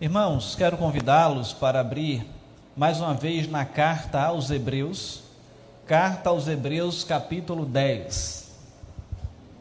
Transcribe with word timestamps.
Irmãos, 0.00 0.54
quero 0.54 0.76
convidá-los 0.76 1.52
para 1.52 1.80
abrir 1.80 2.24
mais 2.76 3.00
uma 3.00 3.14
vez 3.14 3.50
na 3.50 3.64
carta 3.64 4.22
aos 4.22 4.48
Hebreus, 4.48 5.24
carta 5.88 6.30
aos 6.30 6.46
Hebreus, 6.46 7.02
capítulo 7.02 7.66
10. 7.66 8.48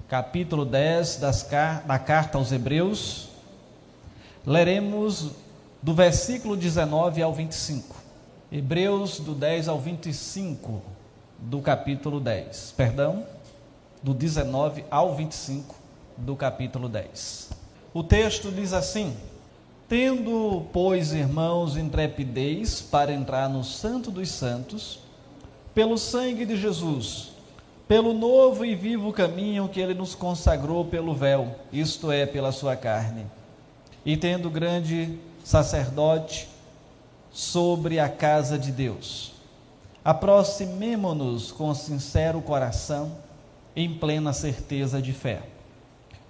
Capítulo 0.07 0.63
10 0.63 1.17
das, 1.17 1.41
da 1.87 1.97
carta 1.97 2.37
aos 2.37 2.51
Hebreus, 2.51 3.29
leremos 4.45 5.31
do 5.81 5.95
versículo 5.95 6.55
19 6.55 7.19
ao 7.19 7.33
25. 7.33 7.95
Hebreus 8.51 9.19
do 9.19 9.33
10 9.33 9.67
ao 9.67 9.79
25 9.79 10.83
do 11.39 11.63
capítulo 11.63 12.19
10. 12.19 12.75
Perdão, 12.77 13.25
do 14.03 14.13
19 14.13 14.85
ao 14.91 15.15
25 15.15 15.75
do 16.15 16.35
capítulo 16.35 16.87
10. 16.87 17.49
O 17.91 18.03
texto 18.03 18.51
diz 18.51 18.71
assim: 18.71 19.17
Tendo, 19.89 20.65
pois, 20.73 21.13
irmãos, 21.13 21.77
intrepidez 21.77 22.81
para 22.81 23.13
entrar 23.13 23.47
no 23.47 23.63
Santo 23.63 24.11
dos 24.11 24.29
Santos, 24.29 24.99
pelo 25.73 25.97
sangue 25.97 26.45
de 26.45 26.57
Jesus, 26.57 27.29
pelo 27.87 28.13
novo 28.13 28.65
e 28.65 28.75
vivo 28.75 29.13
caminho 29.13 29.69
que 29.69 29.79
ele 29.79 29.93
nos 29.93 30.13
consagrou 30.13 30.83
pelo 30.83 31.15
véu, 31.15 31.55
isto 31.71 32.11
é, 32.11 32.25
pela 32.25 32.51
sua 32.51 32.75
carne, 32.75 33.25
e 34.05 34.17
tendo 34.17 34.49
grande 34.49 35.17
sacerdote 35.41 36.49
sobre 37.31 37.97
a 37.97 38.09
casa 38.09 38.59
de 38.59 38.73
Deus, 38.73 39.31
aproximemo-nos 40.03 41.49
com 41.49 41.73
sincero 41.73 42.41
coração, 42.41 43.15
em 43.73 43.93
plena 43.93 44.33
certeza 44.33 45.01
de 45.01 45.13
fé, 45.13 45.43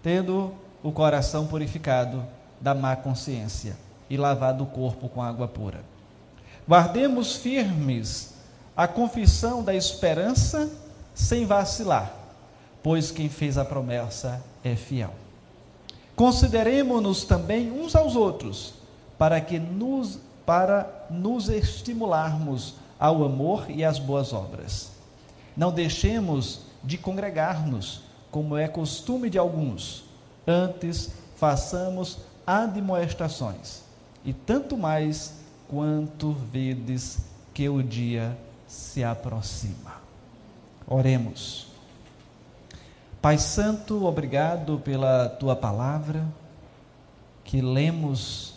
tendo 0.03 0.53
o 0.83 0.91
coração 0.91 1.47
purificado 1.47 2.23
da 2.59 2.73
má 2.73 2.95
consciência 2.95 3.77
e 4.09 4.17
lavado 4.17 4.63
o 4.63 4.67
corpo 4.67 5.09
com 5.09 5.21
água 5.21 5.47
pura. 5.47 5.83
Guardemos 6.67 7.35
firmes 7.35 8.33
a 8.75 8.87
confissão 8.87 9.63
da 9.63 9.73
esperança 9.73 10.69
sem 11.13 11.45
vacilar, 11.45 12.13
pois 12.83 13.11
quem 13.11 13.29
fez 13.29 13.57
a 13.57 13.65
promessa 13.65 14.41
é 14.63 14.75
fiel. 14.75 15.13
Consideremos-nos 16.15 17.23
também 17.23 17.71
uns 17.71 17.95
aos 17.95 18.15
outros, 18.15 18.73
para 19.17 19.39
que 19.41 19.59
nos 19.59 20.19
para 20.45 21.05
nos 21.09 21.49
estimularmos 21.49 22.75
ao 22.97 23.25
amor 23.25 23.65
e 23.69 23.83
às 23.83 23.99
boas 23.99 24.31
obras. 24.31 24.91
Não 25.57 25.73
deixemos 25.73 26.61
de 26.81 26.97
congregar-nos, 26.97 28.01
como 28.31 28.55
é 28.55 28.65
costume 28.65 29.29
de 29.29 29.37
alguns. 29.37 30.05
Antes, 30.47 31.11
façamos 31.35 32.19
admoestações, 32.47 33.81
e 34.23 34.31
tanto 34.31 34.77
mais 34.77 35.33
quanto 35.67 36.31
vedes 36.31 37.19
que 37.53 37.67
o 37.67 37.83
dia 37.83 38.37
se 38.65 39.03
aproxima. 39.03 39.95
Oremos. 40.87 41.67
Pai 43.21 43.37
Santo, 43.37 44.05
obrigado 44.05 44.79
pela 44.79 45.27
tua 45.27 45.57
palavra, 45.57 46.25
que 47.43 47.59
lemos 47.59 48.53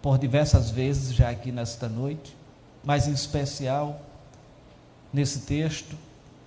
por 0.00 0.16
diversas 0.16 0.70
vezes 0.70 1.12
já 1.12 1.30
aqui 1.30 1.50
nesta 1.50 1.88
noite, 1.88 2.36
mas 2.84 3.08
em 3.08 3.12
especial 3.12 4.00
nesse 5.12 5.40
texto, 5.40 5.96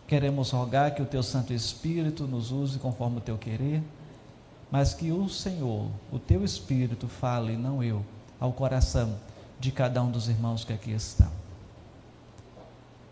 queremos 0.08 0.52
rogar 0.52 0.96
que 0.96 1.02
o 1.02 1.06
teu 1.06 1.22
Santo 1.22 1.52
Espírito 1.52 2.26
nos 2.26 2.52
use 2.52 2.80
conforme 2.80 3.18
o 3.18 3.22
teu 3.22 3.38
querer 3.38 3.84
mas 4.72 4.94
que 4.94 5.12
o 5.12 5.28
Senhor, 5.28 5.90
o 6.12 6.18
teu 6.18 6.46
Espírito, 6.46 7.08
fale, 7.08 7.58
não 7.58 7.84
eu, 7.84 8.06
ao 8.40 8.54
coração 8.54 9.20
de 9.60 9.72
cada 9.72 10.02
um 10.02 10.10
dos 10.10 10.30
irmãos 10.30 10.64
que 10.64 10.72
aqui 10.72 10.92
estão. 10.92 11.30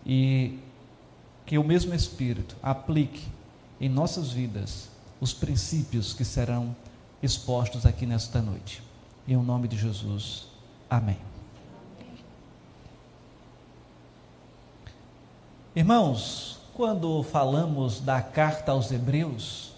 E 0.06 0.58
que 1.46 1.58
o 1.58 1.64
mesmo 1.64 1.94
Espírito 1.94 2.56
aplique 2.64 3.28
em 3.82 3.90
nossas 3.90 4.32
vidas 4.32 4.90
os 5.20 5.34
princípios 5.34 6.14
que 6.14 6.24
serão 6.24 6.76
expostos 7.22 7.86
aqui 7.86 8.06
nesta 8.06 8.42
noite. 8.42 8.82
Em 9.28 9.36
o 9.36 9.44
nome 9.44 9.68
de 9.68 9.78
Jesus. 9.78 10.48
Amém. 10.90 11.18
Irmãos, 15.76 16.60
quando 16.74 17.22
falamos 17.24 18.00
da 18.00 18.22
carta 18.22 18.72
aos 18.72 18.92
Hebreus, 18.92 19.69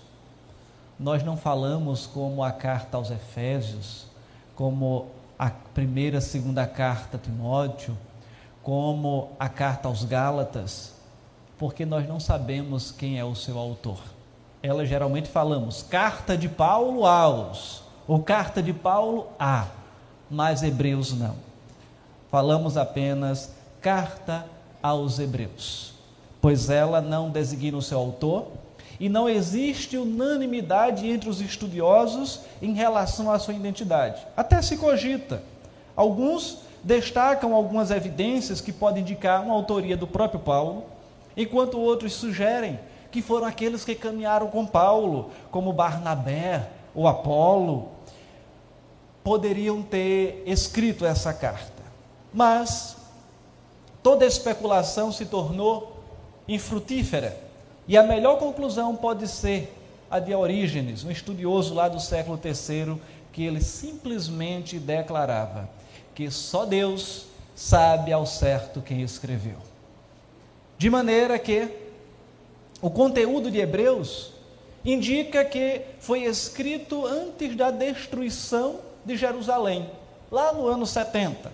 nós 1.01 1.23
não 1.23 1.35
falamos 1.35 2.05
como 2.05 2.43
a 2.43 2.51
carta 2.51 2.95
aos 2.95 3.09
Efésios, 3.09 4.05
como 4.55 5.07
a 5.37 5.49
primeira, 5.49 6.21
segunda 6.21 6.67
carta 6.67 7.17
a 7.17 7.19
Timóteo, 7.19 7.97
como 8.61 9.31
a 9.39 9.49
carta 9.49 9.87
aos 9.87 10.05
Gálatas, 10.05 10.93
porque 11.57 11.87
nós 11.87 12.07
não 12.07 12.19
sabemos 12.19 12.91
quem 12.91 13.17
é 13.17 13.25
o 13.25 13.33
seu 13.33 13.57
autor. 13.57 13.99
Ela 14.61 14.85
geralmente 14.85 15.27
falamos 15.27 15.81
carta 15.81 16.37
de 16.37 16.47
Paulo 16.47 17.07
aos, 17.07 17.81
ou 18.07 18.21
carta 18.21 18.61
de 18.61 18.71
Paulo 18.71 19.27
a, 19.39 19.65
mas 20.29 20.61
Hebreus 20.61 21.13
não. 21.13 21.35
Falamos 22.29 22.77
apenas 22.77 23.55
carta 23.81 24.45
aos 24.83 25.17
Hebreus, 25.17 25.95
pois 26.39 26.69
ela 26.69 27.01
não 27.01 27.31
designa 27.31 27.79
o 27.79 27.81
seu 27.81 27.97
autor, 27.97 28.60
e 29.01 29.09
não 29.09 29.27
existe 29.27 29.97
unanimidade 29.97 31.09
entre 31.09 31.27
os 31.27 31.41
estudiosos 31.41 32.41
em 32.61 32.75
relação 32.75 33.31
à 33.31 33.39
sua 33.39 33.55
identidade. 33.55 34.21
Até 34.37 34.61
se 34.61 34.77
cogita. 34.77 35.41
Alguns 35.95 36.59
destacam 36.83 37.55
algumas 37.55 37.89
evidências 37.89 38.61
que 38.61 38.71
podem 38.71 39.01
indicar 39.01 39.43
uma 39.43 39.55
autoria 39.55 39.97
do 39.97 40.05
próprio 40.05 40.39
Paulo, 40.39 40.83
enquanto 41.35 41.79
outros 41.79 42.13
sugerem 42.13 42.79
que 43.09 43.23
foram 43.23 43.47
aqueles 43.47 43.83
que 43.83 43.95
caminharam 43.95 44.45
com 44.51 44.67
Paulo, 44.67 45.31
como 45.49 45.73
Barnabé 45.73 46.69
ou 46.93 47.07
Apolo, 47.07 47.89
poderiam 49.23 49.81
ter 49.81 50.43
escrito 50.45 51.07
essa 51.07 51.33
carta. 51.33 51.81
Mas 52.31 52.95
toda 54.03 54.27
especulação 54.27 55.11
se 55.11 55.25
tornou 55.25 56.03
infrutífera 56.47 57.49
e 57.91 57.97
a 57.97 58.03
melhor 58.03 58.39
conclusão 58.39 58.95
pode 58.95 59.27
ser 59.27 59.77
a 60.09 60.17
de 60.17 60.33
Orígenes, 60.33 61.03
um 61.03 61.11
estudioso 61.11 61.73
lá 61.73 61.89
do 61.89 61.99
século 61.99 62.39
III, 62.41 62.95
que 63.33 63.43
ele 63.43 63.59
simplesmente 63.59 64.79
declarava 64.79 65.69
que 66.15 66.31
só 66.31 66.65
Deus 66.65 67.25
sabe 67.53 68.13
ao 68.13 68.25
certo 68.25 68.81
quem 68.81 69.01
escreveu. 69.01 69.57
De 70.77 70.89
maneira 70.89 71.37
que 71.37 71.67
o 72.81 72.89
conteúdo 72.89 73.51
de 73.51 73.59
Hebreus 73.59 74.31
indica 74.85 75.43
que 75.43 75.81
foi 75.99 76.23
escrito 76.23 77.05
antes 77.05 77.57
da 77.57 77.71
destruição 77.71 78.79
de 79.03 79.17
Jerusalém, 79.17 79.89
lá 80.31 80.53
no 80.53 80.65
ano 80.65 80.85
70. 80.85 81.51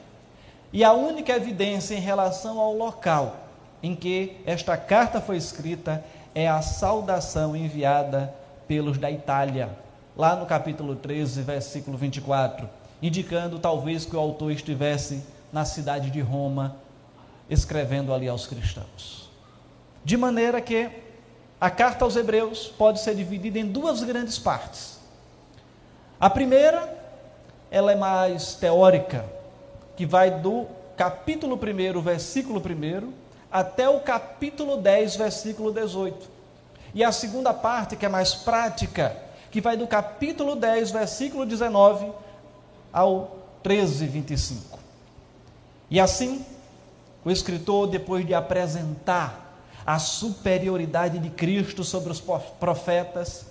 E 0.72 0.84
a 0.84 0.94
única 0.94 1.36
evidência 1.36 1.96
em 1.96 2.00
relação 2.00 2.60
ao 2.60 2.76
local 2.76 3.48
em 3.82 3.96
que 3.96 4.38
esta 4.46 4.78
carta 4.78 5.20
foi 5.20 5.38
escrita 5.38 6.04
é 6.34 6.48
a 6.48 6.62
saudação 6.62 7.56
enviada 7.56 8.34
pelos 8.68 8.98
da 8.98 9.10
Itália, 9.10 9.70
lá 10.16 10.36
no 10.36 10.46
capítulo 10.46 10.96
13, 10.96 11.42
versículo 11.42 11.98
24, 11.98 12.70
indicando 13.02 13.60
talvez 13.60 14.06
que 14.06 14.16
o 14.16 14.20
autor 14.20 14.52
estivesse 14.52 15.24
na 15.52 15.66
cidade 15.66 16.10
de 16.10 16.22
Roma, 16.22 16.76
escrevendo 17.50 18.14
ali 18.14 18.28
aos 18.28 18.46
cristãos. 18.46 19.30
De 20.04 20.18
maneira 20.18 20.62
que 20.62 20.90
a 21.60 21.70
carta 21.70 22.06
aos 22.06 22.16
Hebreus 22.16 22.68
pode 22.68 23.00
ser 23.00 23.16
dividida 23.16 23.58
em 23.58 23.66
duas 23.66 24.04
grandes 24.04 24.38
partes. 24.38 25.00
A 26.20 26.30
primeira, 26.30 26.96
ela 27.72 27.92
é 27.92 27.96
mais 27.96 28.54
teórica, 28.56 29.26
que 29.96 30.06
vai 30.06 30.32
do 30.32 30.68
capítulo 30.96 31.56
1, 31.56 32.02
versículo 32.02 32.60
1, 32.60 33.12
até 33.52 33.88
o 33.90 34.00
capítulo 34.00 34.78
10, 34.78 35.16
versículo 35.16 35.72
18. 35.72 36.30
E 36.94 37.04
a 37.04 37.12
segunda 37.12 37.54
parte, 37.54 37.96
que 37.96 38.06
é 38.06 38.10
mais 38.10 38.34
prática, 38.34 39.16
que 39.52 39.62
vai 39.62 39.78
do 39.78 39.88
capítulo 39.88 40.56
10, 40.56 40.92
versículo 40.92 41.46
19 41.46 42.12
ao 42.92 43.38
13, 43.64 44.06
25. 44.08 44.80
E 45.90 46.00
assim, 46.00 46.46
o 47.24 47.32
escritor, 47.32 47.88
depois 47.88 48.26
de 48.26 48.34
apresentar 48.34 49.62
a 49.86 50.00
superioridade 50.00 51.18
de 51.20 51.30
Cristo 51.30 51.84
sobre 51.84 52.12
os 52.12 52.22
profetas, 52.60 53.46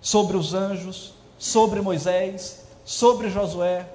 sobre 0.00 0.36
os 0.36 0.52
anjos, 0.52 1.14
sobre 1.38 1.80
Moisés, 1.80 2.66
sobre 2.84 3.30
Josué, 3.30 3.86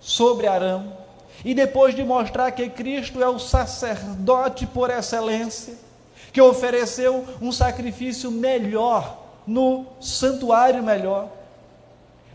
sobre 0.00 0.46
Arão, 0.46 1.03
e 1.42 1.54
depois 1.54 1.94
de 1.94 2.04
mostrar 2.04 2.50
que 2.52 2.68
Cristo 2.68 3.22
é 3.22 3.28
o 3.28 3.38
sacerdote 3.38 4.66
por 4.66 4.90
excelência, 4.90 5.74
que 6.32 6.40
ofereceu 6.40 7.24
um 7.40 7.50
sacrifício 7.50 8.30
melhor, 8.30 9.22
no 9.46 9.86
santuário 10.00 10.82
melhor, 10.82 11.28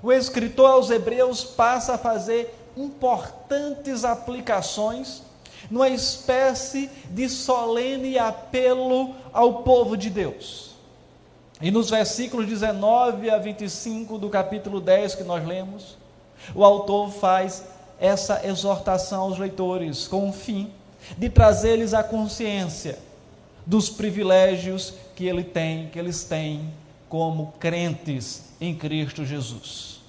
o 0.01 0.11
escritor 0.11 0.69
aos 0.71 0.89
Hebreus 0.89 1.43
passa 1.43 1.95
a 1.95 1.97
fazer 1.97 2.55
importantes 2.77 4.05
aplicações 4.05 5.23
numa 5.69 5.89
espécie 5.89 6.89
de 7.09 7.27
solene 7.27 8.17
apelo 8.17 9.13
ao 9.33 9.63
povo 9.63 9.97
de 9.97 10.09
Deus. 10.09 10.75
E 11.61 11.69
nos 11.69 11.89
versículos 11.89 12.47
19 12.47 13.29
a 13.29 13.37
25 13.37 14.17
do 14.17 14.29
capítulo 14.29 14.79
10 14.79 15.15
que 15.15 15.23
nós 15.23 15.45
lemos, 15.45 15.97
o 16.55 16.63
autor 16.63 17.11
faz 17.11 17.65
essa 17.99 18.45
exortação 18.47 19.21
aos 19.21 19.37
leitores 19.37 20.07
com 20.07 20.29
o 20.29 20.33
fim 20.33 20.71
de 21.17 21.29
trazer-lhes 21.29 21.93
a 21.93 22.03
consciência 22.03 22.97
dos 23.65 23.89
privilégios 23.89 24.93
que 25.15 25.25
ele 25.25 25.43
tem, 25.43 25.89
que 25.89 25.99
eles 25.99 26.23
têm 26.23 26.73
como 27.07 27.53
crentes 27.59 28.45
em 28.59 28.75
Cristo 28.75 29.25
Jesus. 29.25 30.01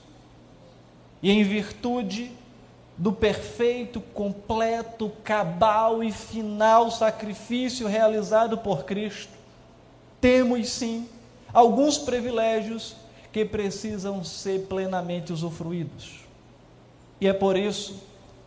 E 1.22 1.30
em 1.30 1.42
virtude 1.44 2.32
do 2.96 3.12
perfeito, 3.12 4.00
completo, 4.00 5.10
cabal 5.24 6.04
e 6.04 6.12
final 6.12 6.90
sacrifício 6.90 7.86
realizado 7.86 8.58
por 8.58 8.84
Cristo, 8.84 9.32
temos 10.20 10.68
sim 10.68 11.08
alguns 11.52 11.96
privilégios 11.96 12.94
que 13.32 13.44
precisam 13.44 14.22
ser 14.22 14.66
plenamente 14.66 15.32
usufruídos. 15.32 16.20
E 17.20 17.28
é 17.28 17.32
por 17.32 17.56
isso 17.56 18.02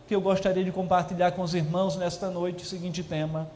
que 0.08 0.14
eu 0.14 0.20
gostaria 0.20 0.64
de 0.64 0.72
compartilhar 0.72 1.32
com 1.32 1.42
os 1.42 1.54
irmãos 1.54 1.96
nesta 1.96 2.28
noite 2.28 2.64
o 2.64 2.66
seguinte 2.66 3.02
tema: 3.02 3.48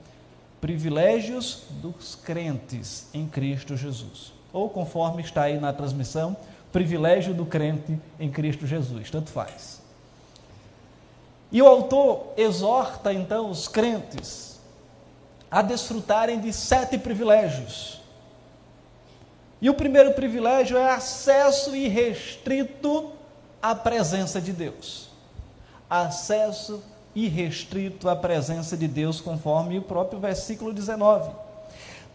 privilégios 0.60 1.64
dos 1.70 2.14
crentes 2.14 3.06
em 3.12 3.26
Cristo 3.26 3.76
Jesus. 3.76 4.32
Ou 4.52 4.68
conforme 4.70 5.22
está 5.22 5.42
aí 5.42 5.58
na 5.58 5.72
transmissão, 5.72 6.36
privilégio 6.72 7.34
do 7.34 7.44
crente 7.44 7.98
em 8.18 8.30
Cristo 8.30 8.66
Jesus, 8.66 9.10
tanto 9.10 9.30
faz. 9.30 9.80
E 11.50 11.60
o 11.62 11.66
autor 11.66 12.32
exorta 12.36 13.12
então 13.12 13.50
os 13.50 13.68
crentes 13.68 14.58
a 15.50 15.62
desfrutarem 15.62 16.40
de 16.40 16.52
sete 16.52 16.98
privilégios. 16.98 18.00
E 19.60 19.68
o 19.68 19.74
primeiro 19.74 20.12
privilégio 20.12 20.76
é 20.76 20.90
acesso 20.90 21.74
irrestrito 21.74 23.10
à 23.60 23.74
presença 23.74 24.40
de 24.40 24.52
Deus. 24.52 25.07
Acesso 25.88 26.82
irrestrito 27.14 28.08
à 28.08 28.16
presença 28.16 28.76
de 28.76 28.86
Deus, 28.86 29.20
conforme 29.20 29.78
o 29.78 29.82
próprio 29.82 30.20
versículo 30.20 30.72
19. 30.72 31.30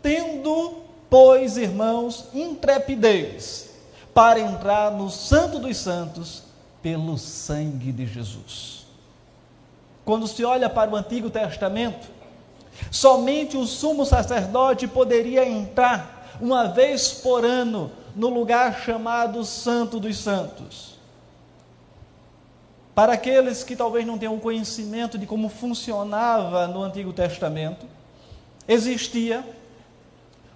Tendo, 0.02 0.76
pois, 1.10 1.58
irmãos, 1.58 2.26
intrepidez 2.34 3.70
para 4.14 4.40
entrar 4.40 4.92
no 4.92 5.10
Santo 5.10 5.60
dos 5.60 5.78
Santos 5.78 6.44
pelo 6.82 7.18
sangue 7.18 7.92
de 7.92 8.06
Jesus. 8.06 8.86
Quando 10.06 10.28
se 10.28 10.44
olha 10.44 10.70
para 10.70 10.92
o 10.92 10.96
Antigo 10.96 11.30
Testamento, 11.30 12.08
somente 12.92 13.56
o 13.56 13.66
sumo 13.66 14.06
sacerdote 14.06 14.88
poderia 14.88 15.48
entrar 15.48 16.38
uma 16.42 16.68
vez 16.68 17.14
por 17.14 17.46
ano 17.46 17.92
no 18.16 18.30
lugar 18.30 18.82
chamado 18.82 19.44
Santo 19.46 20.00
dos 20.00 20.18
Santos. 20.18 20.93
Para 22.96 23.14
aqueles 23.14 23.64
que 23.64 23.76
talvez 23.76 24.06
não 24.06 24.18
tenham 24.18 24.40
conhecimento 24.40 25.18
de 25.18 25.26
como 25.26 25.50
funcionava 25.50 26.68
no 26.68 26.84
Antigo 26.84 27.12
Testamento, 27.12 27.88
existia 28.68 29.44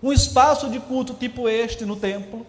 um 0.01 0.13
espaço 0.13 0.69
de 0.69 0.79
culto 0.79 1.15
tipo 1.15 1.49
este 1.49 1.83
no 1.83 1.95
templo, 1.95 2.45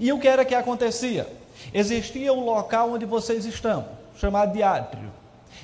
e 0.00 0.12
o 0.12 0.18
que 0.18 0.26
era 0.26 0.44
que 0.44 0.54
acontecia? 0.54 1.28
Existia 1.72 2.32
um 2.32 2.44
local 2.44 2.92
onde 2.92 3.06
vocês 3.06 3.44
estão, 3.44 3.86
chamado 4.16 4.52
de 4.52 4.62
átrio. 4.62 5.12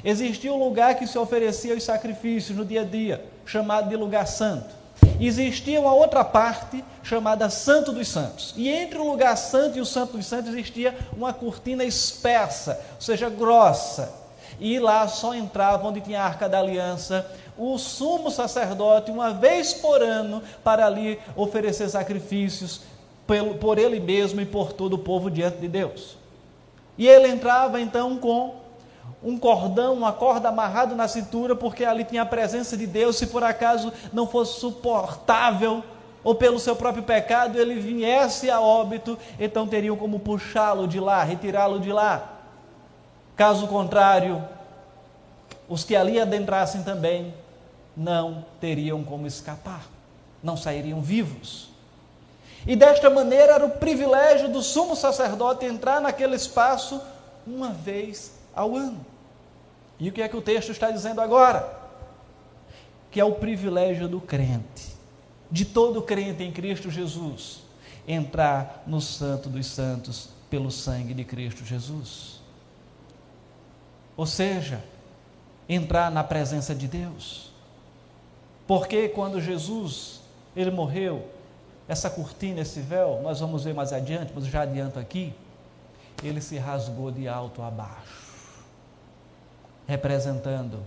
Existia 0.05 0.53
um 0.53 0.63
lugar 0.63 0.95
que 0.95 1.07
se 1.07 1.19
oferecia 1.19 1.75
os 1.75 1.83
sacrifícios 1.83 2.57
no 2.57 2.65
dia 2.65 2.83
a 2.83 2.85
dia, 2.85 3.25
chamado 3.45 3.89
de 3.89 3.97
lugar 3.97 4.27
santo. 4.27 4.78
Existia 5.21 5.81
uma 5.81 5.93
outra 5.93 6.25
parte 6.25 6.85
chamada 7.03 7.51
Santo 7.51 7.93
dos 7.93 8.09
Santos. 8.09 8.55
E 8.57 8.69
entre 8.69 8.99
o 8.99 9.11
lugar 9.11 9.37
santo 9.37 9.79
e 9.79 9.81
o 9.81 9.87
Santo 9.87 10.17
dos 10.17 10.27
Santos 10.27 10.53
existia 10.53 10.97
uma 11.17 11.33
cortina 11.33 11.85
espessa, 11.85 12.81
ou 12.95 13.01
seja, 13.01 13.29
grossa. 13.29 14.13
E 14.61 14.79
lá 14.79 15.07
só 15.09 15.35
entrava 15.35 15.87
onde 15.87 16.01
tinha 16.01 16.21
a 16.21 16.25
arca 16.25 16.49
da 16.49 16.59
aliança, 16.59 17.27
o 17.57 17.77
sumo 17.79 18.31
sacerdote, 18.31 19.11
uma 19.11 19.33
vez 19.33 19.73
por 19.73 20.03
ano, 20.03 20.43
para 20.63 20.87
ali 20.87 21.19
oferecer 21.37 21.89
sacrifícios 21.89 22.81
por 23.61 23.79
ele 23.79 24.01
mesmo 24.01 24.41
e 24.41 24.47
por 24.47 24.73
todo 24.73 24.95
o 24.95 24.99
povo 24.99 25.31
diante 25.31 25.59
de 25.59 25.69
Deus. 25.69 26.17
E 26.97 27.07
ele 27.07 27.29
entrava 27.29 27.81
então 27.81 28.17
com 28.17 28.55
um 29.23 29.39
cordão, 29.39 29.95
uma 29.95 30.13
corda 30.13 30.49
amarrado 30.49 30.95
na 30.95 31.09
cintura, 31.09 31.57
porque 31.57 31.85
ali 31.85 32.05
tinha 32.05 32.23
a 32.23 32.27
presença 32.27 32.77
de 32.77 32.87
Deus. 32.87 33.17
Se 33.17 33.27
por 33.27 33.43
acaso 33.43 33.93
não 34.13 34.27
fosse 34.27 34.61
suportável, 34.61 35.83
ou 36.23 36.35
pelo 36.35 36.59
seu 36.59 36.77
próprio 36.77 37.03
pecado 37.03 37.59
ele 37.59 37.77
viesse 37.77 38.51
a 38.51 38.61
óbito, 38.61 39.19
então 39.39 39.67
teriam 39.67 39.97
como 39.97 40.21
puxá-lo 40.21 40.87
de 40.87 41.01
lá, 41.01 41.23
retirá-lo 41.23 41.81
de 41.81 41.93
lá. 41.93 42.35
Caso 43.37 43.67
contrário, 43.69 44.45
os 45.69 45.85
que 45.85 45.95
ali 45.95 46.21
adentrassem 46.21 46.83
também 46.83 47.33
não 47.97 48.45
teriam 48.61 49.03
como 49.03 49.27
escapar, 49.27 49.87
não 50.43 50.57
sairiam 50.57 51.01
vivos. 51.01 51.69
E 52.67 52.75
desta 52.75 53.09
maneira 53.09 53.55
era 53.55 53.67
o 53.67 53.71
privilégio 53.71 54.49
do 54.49 54.61
sumo 54.61 54.95
sacerdote 54.95 55.65
entrar 55.65 56.01
naquele 56.01 56.37
espaço 56.37 57.01
uma 57.47 57.71
vez 57.71 58.38
ao 58.59 58.75
ano. 58.75 59.05
E 59.99 60.09
o 60.09 60.13
que 60.13 60.23
é 60.23 60.29
que 60.29 60.37
o 60.37 60.43
texto 60.43 60.71
está 60.71 60.91
dizendo 60.91 61.21
agora? 61.21 61.79
Que 63.11 63.21
é 63.21 63.25
o 63.25 63.35
privilégio 63.35 64.09
do 64.09 64.21
crente, 64.21 64.95
de 65.51 65.65
todo 65.65 66.03
crente 66.03 66.43
em 66.43 66.53
Cristo 66.53 66.91
Jesus, 66.91 67.63
entrar 68.07 68.83
no 68.87 69.01
Santo 69.01 69.49
dos 69.49 69.67
Santos 69.67 70.31
pelo 70.51 70.71
sangue 70.71 71.15
de 71.15 71.25
Cristo 71.25 71.65
Jesus. 71.65 72.41
Ou 74.17 74.27
seja, 74.27 74.83
entrar 75.69 76.11
na 76.11 76.25
presença 76.25 76.75
de 76.75 76.89
Deus. 76.89 77.53
Porque 78.67 79.09
quando 79.09 79.41
Jesus, 79.41 80.21
ele 80.57 80.71
morreu, 80.71 81.27
essa 81.87 82.11
cortina, 82.11 82.61
esse 82.61 82.81
véu, 82.81 83.21
nós 83.23 83.41
vamos 83.41 83.65
ver 83.65 83.75
mais 83.75 83.93
adiante, 83.93 84.33
mas 84.35 84.47
já 84.47 84.63
adianto 84.63 84.99
aqui, 84.99 85.33
ele 86.23 86.41
se 86.41 86.59
rasgou 86.59 87.11
de 87.11 87.29
alto 87.29 87.63
a 87.63 87.71
baixo, 87.71 88.28
representando 89.89 90.81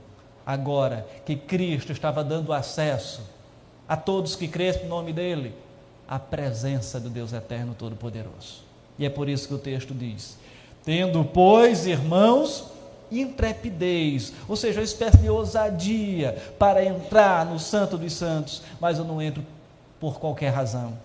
agora 0.45 1.07
que 1.25 1.35
Cristo 1.35 1.91
estava 1.91 2.23
dando 2.23 2.53
acesso 2.53 3.21
a 3.89 3.97
todos 3.97 4.35
que 4.35 4.47
crescem 4.47 4.83
no 4.83 4.89
nome 4.89 5.11
dele, 5.11 5.53
à 6.07 6.19
presença 6.19 6.99
do 6.99 7.09
Deus 7.09 7.33
Eterno 7.33 7.73
Todo-Poderoso. 7.73 8.63
E 8.99 9.05
é 9.05 9.09
por 9.09 9.27
isso 9.27 9.47
que 9.47 9.53
o 9.55 9.57
texto 9.57 9.93
diz: 9.93 10.37
Tendo, 10.85 11.25
pois, 11.25 11.87
irmãos, 11.87 12.67
intrepidez, 13.11 14.33
ou 14.47 14.55
seja, 14.55 14.79
uma 14.79 14.85
espécie 14.85 15.17
de 15.17 15.29
ousadia 15.29 16.37
para 16.59 16.85
entrar 16.85 17.45
no 17.45 17.57
Santo 17.59 17.97
dos 17.97 18.13
Santos, 18.13 18.61
mas 18.79 18.99
eu 18.99 19.03
não 19.03 19.21
entro 19.21 19.43
por 19.99 20.19
qualquer 20.19 20.49
razão. 20.49 20.97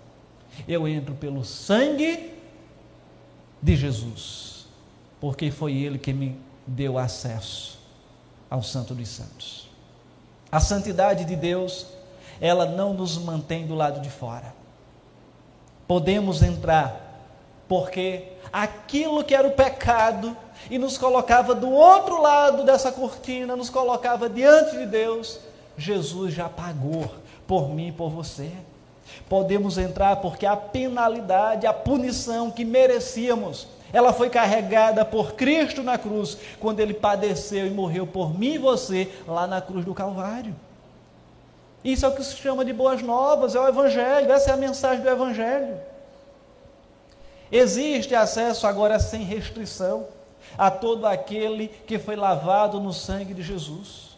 Eu 0.68 0.86
entro 0.86 1.14
pelo 1.14 1.44
sangue 1.44 2.32
de 3.60 3.74
Jesus, 3.74 4.66
porque 5.20 5.50
foi 5.50 5.72
Ele 5.72 5.98
que 5.98 6.12
me 6.12 6.36
deu 6.66 6.98
acesso 6.98 7.75
ao 8.50 8.62
Santo 8.62 8.94
dos 8.94 9.08
Santos. 9.08 9.68
A 10.50 10.60
santidade 10.60 11.24
de 11.24 11.36
Deus, 11.36 11.86
ela 12.40 12.66
não 12.66 12.94
nos 12.94 13.18
mantém 13.18 13.66
do 13.66 13.74
lado 13.74 14.00
de 14.00 14.10
fora. 14.10 14.54
Podemos 15.86 16.42
entrar, 16.42 17.20
porque 17.68 18.32
aquilo 18.52 19.24
que 19.24 19.34
era 19.34 19.46
o 19.46 19.52
pecado 19.52 20.36
e 20.70 20.78
nos 20.78 20.96
colocava 20.96 21.54
do 21.54 21.70
outro 21.70 22.20
lado 22.20 22.64
dessa 22.64 22.90
cortina, 22.92 23.56
nos 23.56 23.70
colocava 23.70 24.28
diante 24.28 24.76
de 24.76 24.86
Deus, 24.86 25.40
Jesus 25.76 26.32
já 26.32 26.48
pagou 26.48 27.10
por 27.46 27.68
mim 27.68 27.88
e 27.88 27.92
por 27.92 28.10
você 28.10 28.50
podemos 29.28 29.78
entrar 29.78 30.16
porque 30.16 30.46
a 30.46 30.56
penalidade, 30.56 31.66
a 31.66 31.72
punição 31.72 32.50
que 32.50 32.64
merecíamos, 32.64 33.66
ela 33.92 34.12
foi 34.12 34.28
carregada 34.28 35.04
por 35.04 35.34
Cristo 35.34 35.82
na 35.82 35.96
cruz, 35.96 36.36
quando 36.58 36.80
ele 36.80 36.94
padeceu 36.94 37.66
e 37.66 37.70
morreu 37.70 38.06
por 38.06 38.38
mim 38.38 38.54
e 38.54 38.58
você 38.58 39.10
lá 39.26 39.46
na 39.46 39.60
cruz 39.60 39.84
do 39.84 39.94
Calvário. 39.94 40.54
Isso 41.84 42.04
é 42.04 42.08
o 42.08 42.14
que 42.14 42.24
se 42.24 42.36
chama 42.36 42.64
de 42.64 42.72
boas 42.72 43.00
novas, 43.00 43.54
é 43.54 43.60
o 43.60 43.68
Evangelho, 43.68 44.32
essa 44.32 44.50
é 44.50 44.52
a 44.52 44.56
mensagem 44.56 45.02
do 45.02 45.08
Evangelho. 45.08 45.78
Existe 47.50 48.14
acesso 48.14 48.66
agora 48.66 48.98
sem 48.98 49.22
restrição 49.22 50.08
a 50.58 50.70
todo 50.70 51.06
aquele 51.06 51.68
que 51.68 51.98
foi 51.98 52.16
lavado 52.16 52.80
no 52.80 52.92
sangue 52.92 53.32
de 53.32 53.42
Jesus. 53.42 54.16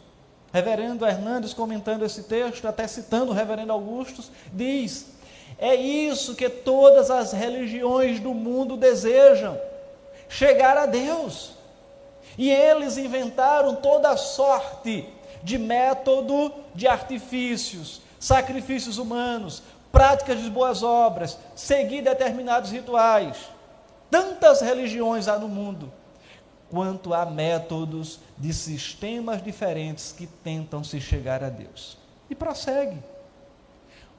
Reverendo 0.50 1.04
Hernandes, 1.04 1.52
comentando 1.52 2.04
esse 2.04 2.22
texto, 2.22 2.66
até 2.66 2.86
citando 2.86 3.32
o 3.32 3.34
reverendo 3.34 3.72
Augustus, 3.72 4.30
diz: 4.50 5.17
É 5.58 5.74
isso 5.74 6.36
que 6.36 6.48
todas 6.48 7.10
as 7.10 7.32
religiões 7.32 8.20
do 8.20 8.32
mundo 8.32 8.76
desejam: 8.76 9.60
chegar 10.28 10.76
a 10.76 10.86
Deus. 10.86 11.52
E 12.36 12.50
eles 12.50 12.96
inventaram 12.96 13.74
toda 13.74 14.16
sorte 14.16 15.08
de 15.42 15.58
método 15.58 16.52
de 16.74 16.86
artifícios, 16.86 18.00
sacrifícios 18.20 18.98
humanos, 18.98 19.62
práticas 19.90 20.40
de 20.40 20.48
boas 20.48 20.82
obras, 20.84 21.36
seguir 21.56 22.02
determinados 22.02 22.70
rituais. 22.70 23.36
Tantas 24.08 24.60
religiões 24.60 25.26
há 25.26 25.36
no 25.38 25.48
mundo, 25.48 25.92
quanto 26.70 27.12
há 27.12 27.26
métodos 27.26 28.20
de 28.36 28.52
sistemas 28.54 29.42
diferentes 29.42 30.12
que 30.12 30.26
tentam 30.26 30.84
se 30.84 31.00
chegar 31.00 31.42
a 31.42 31.48
Deus. 31.48 31.98
E 32.30 32.34
prossegue. 32.34 32.98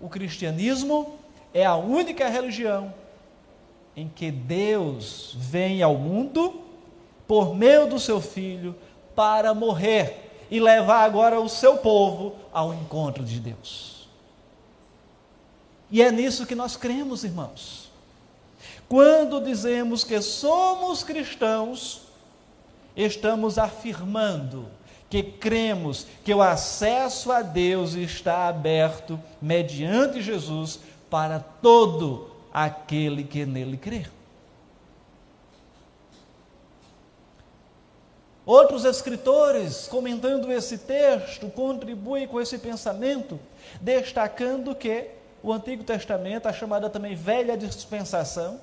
O 0.01 0.10
cristianismo 0.10 1.17
é 1.53 1.65
a 1.65 1.75
única 1.75 2.27
religião 2.27 2.93
em 3.95 4.07
que 4.07 4.31
Deus 4.31 5.35
vem 5.37 5.81
ao 5.81 5.95
mundo 5.95 6.61
por 7.27 7.55
meio 7.55 7.87
do 7.87 7.99
seu 7.99 8.21
filho 8.21 8.75
para 9.15 9.53
morrer 9.53 10.47
e 10.49 10.59
levar 10.59 11.03
agora 11.03 11.39
o 11.39 11.49
seu 11.49 11.77
povo 11.77 12.35
ao 12.51 12.73
encontro 12.73 13.23
de 13.23 13.39
Deus. 13.39 14.07
E 15.91 16.01
é 16.01 16.11
nisso 16.11 16.45
que 16.45 16.55
nós 16.55 16.75
cremos, 16.75 17.23
irmãos. 17.23 17.91
Quando 18.87 19.41
dizemos 19.41 20.03
que 20.03 20.21
somos 20.21 21.03
cristãos, 21.03 22.03
estamos 22.95 23.57
afirmando 23.57 24.67
que 25.09 25.23
cremos 25.23 26.05
que 26.23 26.33
o 26.33 26.41
acesso 26.41 27.31
a 27.31 27.41
Deus 27.41 27.93
está 27.93 28.47
aberto 28.47 29.19
mediante 29.41 30.21
Jesus 30.21 30.79
para 31.09 31.39
todo 31.39 32.29
aquele 32.53 33.23
que 33.23 33.45
nele 33.45 33.77
crê. 33.77 34.05
Outros 38.45 38.83
escritores, 38.83 39.87
comentando 39.87 40.51
esse 40.51 40.79
texto, 40.79 41.49
contribuem 41.51 42.27
com 42.27 42.41
esse 42.41 42.57
pensamento, 42.57 43.39
destacando 43.79 44.73
que 44.73 45.11
o 45.43 45.53
Antigo 45.53 45.83
Testamento, 45.83 46.47
a 46.47 46.53
chamada 46.53 46.89
também 46.89 47.15
velha 47.15 47.55
dispensação, 47.55 48.59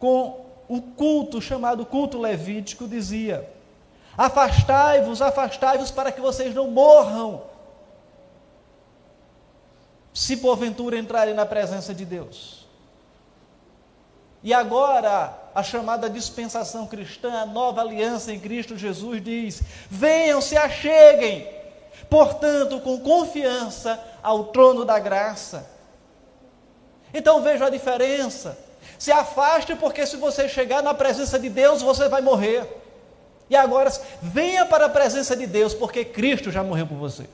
com 0.00 0.44
o 0.68 0.80
culto 0.80 1.40
chamado 1.40 1.86
culto 1.86 2.18
levítico, 2.18 2.88
dizia: 2.88 3.48
Afastai-vos, 4.18 5.22
afastai-vos 5.22 5.90
para 5.90 6.10
que 6.10 6.20
vocês 6.20 6.54
não 6.54 6.68
morram, 6.68 7.42
se 10.14 10.36
porventura 10.36 10.96
entrarem 10.96 11.34
na 11.34 11.44
presença 11.44 11.92
de 11.92 12.04
Deus. 12.04 12.64
E 14.44 14.54
agora, 14.54 15.36
a 15.52 15.62
chamada 15.62 16.08
dispensação 16.08 16.86
cristã, 16.86 17.32
a 17.32 17.46
nova 17.46 17.80
aliança 17.80 18.32
em 18.32 18.38
Cristo 18.38 18.76
Jesus 18.76 19.22
diz: 19.22 19.62
venham, 19.90 20.40
se 20.40 20.56
acheguem, 20.56 21.48
portanto, 22.08 22.78
com 22.80 23.00
confiança 23.00 23.98
ao 24.22 24.44
trono 24.44 24.84
da 24.84 24.98
graça. 25.00 25.68
Então 27.12 27.42
veja 27.42 27.66
a 27.66 27.70
diferença. 27.70 28.56
Se 28.98 29.10
afaste, 29.10 29.74
porque 29.74 30.06
se 30.06 30.16
você 30.16 30.48
chegar 30.48 30.82
na 30.82 30.94
presença 30.94 31.38
de 31.38 31.48
Deus, 31.48 31.82
você 31.82 32.08
vai 32.08 32.20
morrer. 32.20 32.68
E 33.50 33.56
agora, 33.56 33.90
venha 34.22 34.64
para 34.64 34.86
a 34.86 34.88
presença 34.88 35.36
de 35.36 35.46
Deus, 35.46 35.74
porque 35.74 36.04
Cristo 36.04 36.50
já 36.50 36.62
morreu 36.62 36.86
por 36.86 36.96
você. 36.96 37.26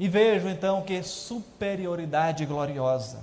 E 0.00 0.08
vejo 0.08 0.48
então 0.48 0.80
que 0.80 1.02
superioridade 1.02 2.46
gloriosa. 2.46 3.20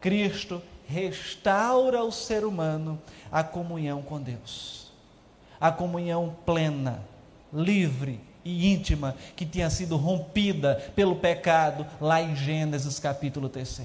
Cristo 0.00 0.60
restaura 0.88 2.02
o 2.02 2.10
ser 2.10 2.44
humano 2.44 3.00
a 3.30 3.44
comunhão 3.44 4.02
com 4.02 4.20
Deus. 4.20 4.90
A 5.60 5.70
comunhão 5.70 6.36
plena, 6.44 7.00
livre 7.52 8.20
e 8.44 8.74
íntima 8.74 9.14
que 9.36 9.46
tinha 9.46 9.70
sido 9.70 9.96
rompida 9.96 10.92
pelo 10.96 11.14
pecado 11.14 11.86
lá 12.00 12.20
em 12.20 12.34
Gênesis 12.34 12.98
capítulo 12.98 13.48
3, 13.48 13.82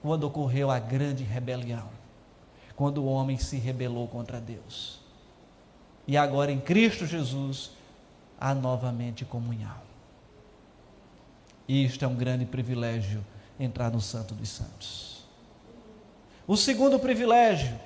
quando 0.00 0.22
ocorreu 0.22 0.70
a 0.70 0.78
grande 0.78 1.24
rebelião, 1.24 1.88
quando 2.76 2.98
o 2.98 3.06
homem 3.06 3.36
se 3.36 3.56
rebelou 3.56 4.06
contra 4.06 4.40
Deus. 4.40 5.00
E 6.06 6.16
agora 6.16 6.52
em 6.52 6.60
Cristo 6.60 7.04
Jesus 7.04 7.72
há 8.40 8.54
novamente 8.54 9.24
comunhão. 9.24 9.91
E 11.68 11.84
isto 11.84 12.04
é 12.04 12.08
um 12.08 12.14
grande 12.14 12.44
privilégio 12.44 13.24
entrar 13.58 13.90
no 13.90 14.00
Santo 14.00 14.34
dos 14.34 14.48
Santos. 14.48 15.24
O 16.46 16.56
segundo 16.56 16.98
privilégio 16.98 17.78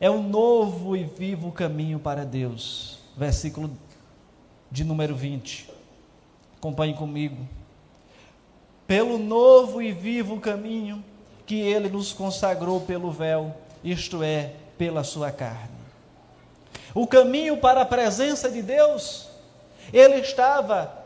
é 0.00 0.10
o 0.10 0.22
novo 0.22 0.96
e 0.96 1.04
vivo 1.04 1.50
caminho 1.50 1.98
para 1.98 2.24
Deus. 2.24 2.98
Versículo 3.16 3.70
de 4.70 4.84
número 4.84 5.16
20. 5.16 5.68
Acompanhe 6.58 6.94
comigo. 6.94 7.48
Pelo 8.86 9.18
novo 9.18 9.82
e 9.82 9.92
vivo 9.92 10.40
caminho 10.40 11.04
que 11.46 11.60
ele 11.60 11.88
nos 11.88 12.12
consagrou 12.12 12.82
pelo 12.82 13.10
véu, 13.10 13.56
isto 13.82 14.22
é, 14.22 14.52
pela 14.76 15.02
sua 15.02 15.32
carne. 15.32 15.78
O 16.94 17.06
caminho 17.06 17.56
para 17.56 17.82
a 17.82 17.86
presença 17.86 18.50
de 18.50 18.62
Deus, 18.62 19.28
ele 19.92 20.16
estava 20.16 20.97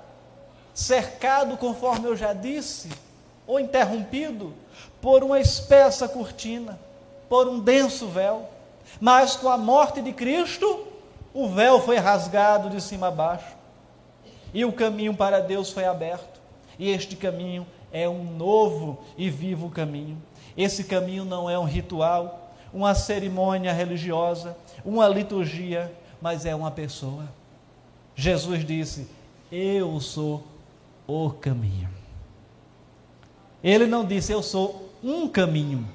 cercado, 0.75 1.57
conforme 1.57 2.09
eu 2.09 2.17
já 2.17 2.33
disse, 2.33 2.89
ou 3.47 3.61
interrompido 3.61 4.55
por 5.01 5.23
uma 5.23 5.41
espessa 5.41 6.09
cortina, 6.09 6.79
por 7.29 7.49
um 7.49 7.61
denso 7.61 8.07
véu. 8.09 8.49
Mas 9.01 9.37
com 9.37 9.49
a 9.49 9.57
morte 9.57 10.01
de 10.01 10.13
Cristo, 10.13 10.87
o 11.35 11.49
véu 11.49 11.81
foi 11.81 11.97
rasgado 11.97 12.71
de 12.71 12.81
cima 12.81 13.09
a 13.09 13.11
baixo 13.11 13.63
e 14.55 14.65
o 14.65 14.73
caminho 14.73 15.15
para 15.15 15.41
Deus 15.41 15.71
foi 15.71 15.85
aberto. 15.85 16.41
E 16.79 16.91
este 16.91 17.17
caminho 17.17 17.67
é 17.93 18.09
um 18.09 18.25
novo 18.25 19.03
e 19.17 19.31
vivo 19.31 19.71
caminho. 19.71 20.21
Esse 20.57 20.85
caminho 20.85 21.25
não 21.25 21.49
é 21.49 21.59
um 21.59 21.65
ritual, 21.65 22.53
uma 22.73 22.95
cerimônia 22.95 23.73
religiosa, 23.73 24.57
uma 24.85 25.09
liturgia, 25.09 25.93
mas 26.21 26.45
é 26.45 26.55
uma 26.55 26.71
pessoa. 26.71 27.25
Jesus 28.15 28.65
disse: 28.65 29.09
Eu 29.51 30.01
sou 30.01 30.45
o 31.07 31.31
caminho. 31.31 31.89
Ele 33.63 33.87
não 33.87 34.05
disse 34.05 34.33
eu 34.33 34.43
sou 34.43 34.91
um 35.03 35.29
caminho, 35.29 35.89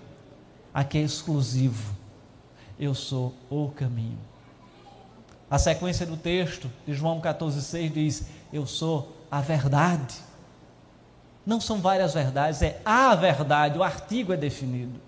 aqui 0.73 0.97
é 0.97 1.01
exclusivo. 1.01 1.95
Eu 2.79 2.93
sou 2.93 3.33
o 3.49 3.69
caminho. 3.69 4.19
A 5.49 5.57
sequência 5.57 6.05
do 6.05 6.17
texto 6.17 6.69
de 6.85 6.93
João 6.93 7.19
14,6 7.19 7.91
diz: 7.91 8.27
Eu 8.51 8.65
sou 8.65 9.15
a 9.31 9.41
verdade. 9.41 10.15
Não 11.45 11.61
são 11.61 11.79
várias 11.79 12.13
verdades, 12.13 12.61
é 12.61 12.81
a 12.83 13.15
verdade, 13.15 13.79
o 13.79 13.83
artigo 13.83 14.33
é 14.33 14.37
definido. 14.37 14.99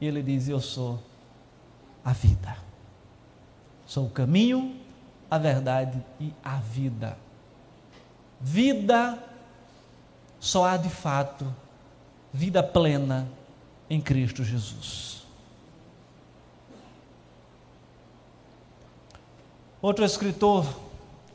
E 0.00 0.06
ele 0.06 0.22
diz: 0.22 0.48
Eu 0.48 0.60
sou 0.60 0.98
a 2.04 2.12
vida. 2.12 2.56
Sou 3.86 4.06
o 4.06 4.10
caminho, 4.10 4.76
a 5.30 5.38
verdade 5.38 6.02
e 6.20 6.34
a 6.44 6.56
vida. 6.56 7.16
Vida 8.40 9.18
só 10.38 10.64
há 10.66 10.76
de 10.76 10.88
fato 10.88 11.46
vida 12.32 12.62
plena 12.62 13.26
em 13.88 14.00
Cristo 14.00 14.44
Jesus. 14.44 15.24
Outro 19.80 20.04
escritor 20.04 20.66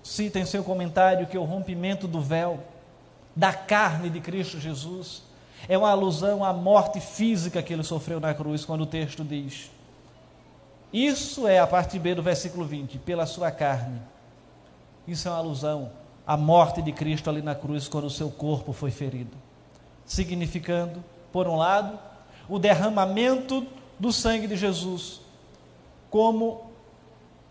cita 0.03 0.39
em 0.39 0.45
seu 0.45 0.63
comentário 0.63 1.27
que 1.27 1.37
o 1.37 1.43
rompimento 1.43 2.07
do 2.07 2.21
véu 2.21 2.63
da 3.35 3.53
carne 3.53 4.09
de 4.09 4.19
Cristo 4.19 4.59
Jesus 4.59 5.23
é 5.67 5.77
uma 5.77 5.89
alusão 5.89 6.43
à 6.43 6.51
morte 6.51 6.99
física 6.99 7.63
que 7.63 7.71
ele 7.71 7.83
sofreu 7.83 8.19
na 8.19 8.33
cruz, 8.33 8.65
quando 8.65 8.81
o 8.81 8.85
texto 8.85 9.23
diz: 9.23 9.71
Isso 10.91 11.47
é 11.47 11.59
a 11.59 11.67
parte 11.67 11.97
B 11.97 12.15
do 12.15 12.21
versículo 12.23 12.65
20, 12.65 12.99
pela 12.99 13.25
sua 13.25 13.51
carne. 13.51 14.01
Isso 15.07 15.27
é 15.27 15.31
uma 15.31 15.37
alusão 15.37 15.91
a 16.25 16.37
morte 16.37 16.81
de 16.81 16.91
Cristo 16.91 17.29
ali 17.29 17.41
na 17.41 17.55
cruz 17.55 17.87
quando 17.87 18.05
o 18.05 18.09
seu 18.09 18.29
corpo 18.29 18.73
foi 18.73 18.91
ferido, 18.91 19.35
significando, 20.05 21.03
por 21.31 21.47
um 21.47 21.55
lado, 21.55 21.97
o 22.47 22.59
derramamento 22.59 23.65
do 23.99 24.11
sangue 24.11 24.47
de 24.47 24.55
Jesus 24.55 25.21
como 26.09 26.69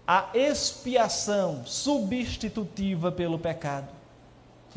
a 0.07 0.29
expiação 0.35 1.63
substitutiva 1.65 3.11
pelo 3.11 3.39
pecado. 3.39 3.89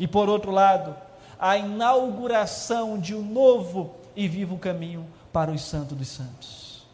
E 0.00 0.08
por 0.08 0.28
outro 0.28 0.50
lado, 0.50 0.96
a 1.38 1.56
inauguração 1.58 2.98
de 2.98 3.14
um 3.14 3.22
novo 3.22 3.94
e 4.16 4.26
vivo 4.26 4.56
caminho 4.56 5.06
para 5.32 5.50
os 5.50 5.62
santos 5.62 5.96
dos 5.96 6.08
santos. 6.08 6.86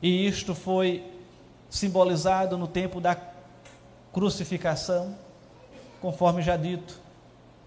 E 0.00 0.26
isto 0.26 0.54
foi 0.54 1.04
simbolizado 1.68 2.56
no 2.56 2.66
tempo 2.66 3.00
da 3.00 3.14
crucificação, 4.12 5.16
conforme 6.00 6.42
já 6.42 6.56
dito, 6.56 6.98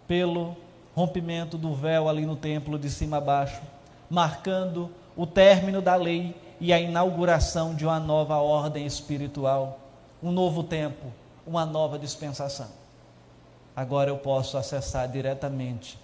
pelo 0.08 0.56
rompimento 0.96 1.58
do 1.58 1.74
véu 1.74 2.08
ali 2.08 2.26
no 2.26 2.36
templo 2.36 2.78
de 2.78 2.90
cima 2.90 3.18
a 3.18 3.22
baixo, 3.22 3.62
marcando 4.10 4.92
o 5.16 5.26
término 5.26 5.82
da 5.82 5.96
lei 5.96 6.36
e 6.60 6.72
a 6.72 6.80
inauguração 6.80 7.74
de 7.76 7.86
uma 7.86 8.00
nova 8.00 8.38
ordem 8.38 8.86
espiritual, 8.86 9.80
um 10.22 10.32
novo 10.32 10.64
tempo, 10.64 11.08
uma 11.46 11.66
nova 11.66 11.98
dispensação. 11.98 12.70
Agora 13.76 14.10
eu 14.10 14.18
posso 14.18 14.58
acessar 14.58 15.08
diretamente 15.10 16.00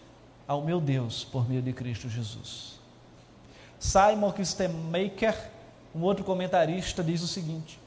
ao 0.47 0.61
meu 0.61 0.81
Deus 0.81 1.23
por 1.23 1.47
meio 1.47 1.61
de 1.61 1.71
Cristo 1.71 2.09
Jesus. 2.09 2.79
Simon 3.79 4.31
Kistemaker, 4.31 5.35
um 5.95 6.01
outro 6.01 6.25
comentarista, 6.25 7.03
diz 7.03 7.21
o 7.21 7.27
seguinte: 7.27 7.78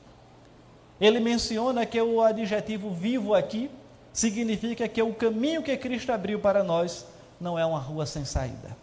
ele 1.02 1.18
menciona 1.18 1.84
que 1.84 2.00
o 2.00 2.22
adjetivo 2.22 2.88
vivo 2.88 3.34
aqui 3.34 3.68
significa 4.12 4.86
que 4.86 5.02
o 5.02 5.12
caminho 5.12 5.60
que 5.60 5.76
Cristo 5.76 6.12
abriu 6.12 6.38
para 6.38 6.62
nós 6.62 7.04
não 7.40 7.58
é 7.58 7.66
uma 7.66 7.80
rua 7.80 8.06
sem 8.06 8.24
saída, 8.24 8.76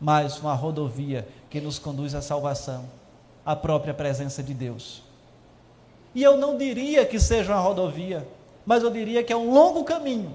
mas 0.00 0.40
uma 0.40 0.54
rodovia 0.54 1.28
que 1.50 1.60
nos 1.60 1.78
conduz 1.78 2.14
à 2.14 2.22
salvação, 2.22 2.86
à 3.44 3.54
própria 3.54 3.92
presença 3.92 4.42
de 4.42 4.54
Deus. 4.54 5.02
E 6.14 6.22
eu 6.22 6.38
não 6.38 6.56
diria 6.56 7.04
que 7.04 7.20
seja 7.20 7.52
uma 7.52 7.60
rodovia, 7.60 8.26
mas 8.64 8.82
eu 8.82 8.88
diria 8.88 9.22
que 9.22 9.34
é 9.34 9.36
um 9.36 9.52
longo 9.52 9.84
caminho, 9.84 10.34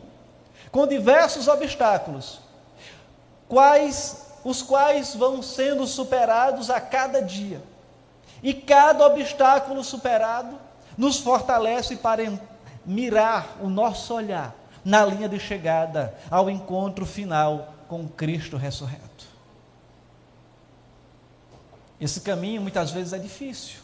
com 0.71 0.85
diversos 0.85 1.47
obstáculos, 1.47 2.39
quais 3.49 4.27
os 4.43 4.61
quais 4.61 5.15
vão 5.15 5.41
sendo 5.41 5.87
superados 5.87 6.69
a 6.69 6.79
cada 6.79 7.19
dia. 7.19 7.63
E 8.43 8.53
cada 8.53 9.05
obstáculo 9.05 9.83
superado 9.83 10.57
nos 10.97 11.19
fortalece 11.19 11.95
para 11.95 12.23
mirar 12.85 13.57
o 13.61 13.69
nosso 13.69 14.13
olhar 14.13 14.55
na 14.83 15.05
linha 15.05 15.29
de 15.29 15.39
chegada 15.39 16.15
ao 16.29 16.49
encontro 16.49 17.05
final 17.05 17.73
com 17.87 18.07
Cristo 18.07 18.57
ressurreto. 18.57 19.25
Esse 21.99 22.21
caminho 22.21 22.61
muitas 22.61 22.89
vezes 22.89 23.13
é 23.13 23.19
difícil. 23.19 23.79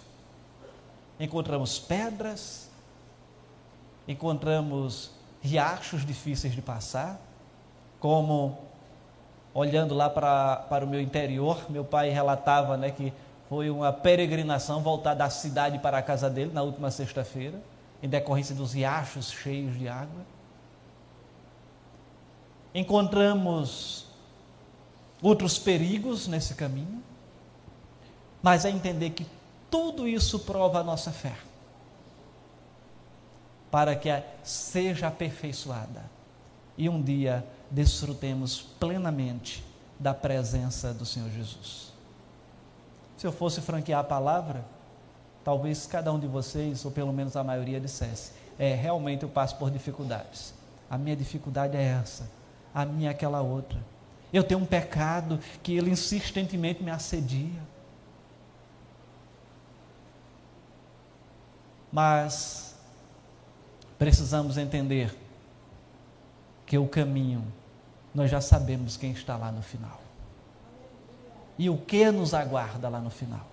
Encontramos 1.20 1.78
pedras, 1.78 2.68
encontramos 4.08 5.12
riachos 5.42 6.06
difíceis 6.06 6.56
de 6.56 6.62
passar, 6.62 7.20
como 8.00 8.58
olhando 9.54 9.94
lá 9.94 10.10
para, 10.10 10.58
para 10.70 10.86
o 10.86 10.88
meu 10.88 11.02
interior, 11.02 11.66
meu 11.70 11.84
pai 11.84 12.10
relatava 12.10 12.78
né, 12.78 12.92
que 12.92 13.14
foi 13.50 13.70
uma 13.70 13.94
peregrinação 13.94 14.82
voltar 14.82 15.14
da 15.14 15.30
cidade 15.30 15.80
para 15.80 15.98
a 15.98 16.02
casa 16.02 16.30
dele 16.30 16.52
na 16.54 16.62
última 16.62 16.92
sexta-feira, 16.92 17.62
em 18.04 18.10
decorrência 18.10 18.54
dos 18.54 18.74
riachos 18.74 19.32
cheios 19.32 19.78
de 19.78 19.88
água. 19.88 20.26
Encontramos 22.74 24.06
outros 25.22 25.58
perigos 25.58 26.28
nesse 26.28 26.56
caminho, 26.56 27.02
mas 28.42 28.66
é 28.66 28.70
entender 28.70 29.12
que 29.12 29.26
tudo 29.72 30.08
isso 30.08 30.40
prova 30.40 30.80
a 30.80 30.84
nossa 30.84 31.12
fé, 31.12 31.36
para 33.72 33.96
que 33.96 34.10
seja 34.44 35.08
aperfeiçoada 35.08 36.18
e 36.78 36.88
um 36.88 37.02
dia 37.02 37.46
desfrutemos 37.72 38.62
plenamente 38.80 39.64
da 40.00 40.14
presença 40.14 40.94
do 40.94 41.06
Senhor 41.06 41.30
Jesus. 41.32 41.87
Se 43.18 43.26
eu 43.26 43.32
fosse 43.32 43.60
franquear 43.62 44.00
a 44.00 44.04
palavra, 44.04 44.64
talvez 45.44 45.88
cada 45.88 46.14
um 46.14 46.20
de 46.20 46.28
vocês, 46.28 46.86
ou 46.86 46.92
pelo 46.92 47.12
menos 47.12 47.36
a 47.36 47.44
maioria, 47.44 47.80
dissesse: 47.80 48.32
É, 48.60 48.76
realmente 48.76 49.24
eu 49.24 49.30
passo 49.30 49.58
por 49.58 49.72
dificuldades. 49.72 50.54
A 50.90 50.98
minha 50.98 51.16
dificuldade 51.16 51.76
é 51.76 51.82
essa, 51.82 52.30
a 52.74 52.86
minha 52.86 53.10
é 53.10 53.12
aquela 53.12 53.42
outra. 53.42 53.80
Eu 54.32 54.44
tenho 54.44 54.60
um 54.60 54.66
pecado 54.66 55.40
que 55.64 55.76
ele 55.76 55.90
insistentemente 55.90 56.84
me 56.84 56.92
assedia. 56.92 57.62
Mas 61.92 62.76
precisamos 63.98 64.58
entender 64.58 65.18
que 66.66 66.78
o 66.78 66.88
caminho, 66.88 67.44
nós 68.14 68.30
já 68.30 68.42
sabemos 68.42 68.96
quem 68.96 69.12
está 69.12 69.38
lá 69.38 69.52
no 69.52 69.64
final 69.64 70.07
e 71.58 71.70
o 71.70 71.78
que 71.78 72.10
nos 72.12 72.34
aguarda 72.34 72.88
lá 72.88 73.00
no 73.00 73.10
final. 73.10 73.46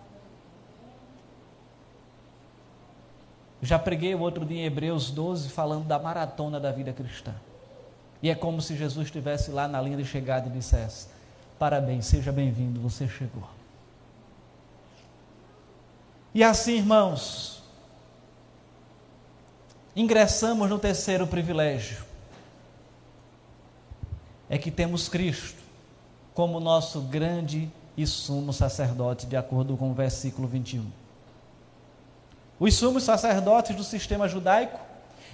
Já 3.62 3.78
preguei 3.78 4.14
o 4.14 4.20
outro 4.20 4.44
dia 4.44 4.60
em 4.60 4.64
Hebreus 4.66 5.10
12 5.10 5.48
falando 5.48 5.86
da 5.86 5.98
maratona 5.98 6.60
da 6.60 6.70
vida 6.70 6.92
cristã. 6.92 7.34
E 8.22 8.28
é 8.28 8.34
como 8.34 8.60
se 8.60 8.76
Jesus 8.76 9.06
estivesse 9.06 9.50
lá 9.50 9.66
na 9.66 9.80
linha 9.80 9.96
de 9.96 10.04
chegada 10.04 10.48
e 10.48 10.50
dissesse: 10.50 11.08
Parabéns, 11.58 12.06
seja 12.06 12.30
bem-vindo, 12.30 12.80
você 12.80 13.08
chegou. 13.08 13.48
E 16.34 16.42
assim, 16.42 16.76
irmãos, 16.76 17.62
ingressamos 19.96 20.68
no 20.68 20.78
terceiro 20.78 21.26
privilégio. 21.26 22.04
É 24.50 24.58
que 24.58 24.70
temos 24.70 25.08
Cristo 25.08 25.62
como 26.34 26.60
nosso 26.60 27.00
grande 27.00 27.70
e 27.96 28.06
sumo 28.06 28.52
sacerdote, 28.52 29.26
de 29.26 29.36
acordo 29.36 29.76
com 29.76 29.90
o 29.90 29.94
versículo 29.94 30.48
21. 30.48 30.84
Os 32.58 32.74
sumos 32.74 33.02
sacerdotes 33.02 33.74
do 33.74 33.84
sistema 33.84 34.28
judaico 34.28 34.78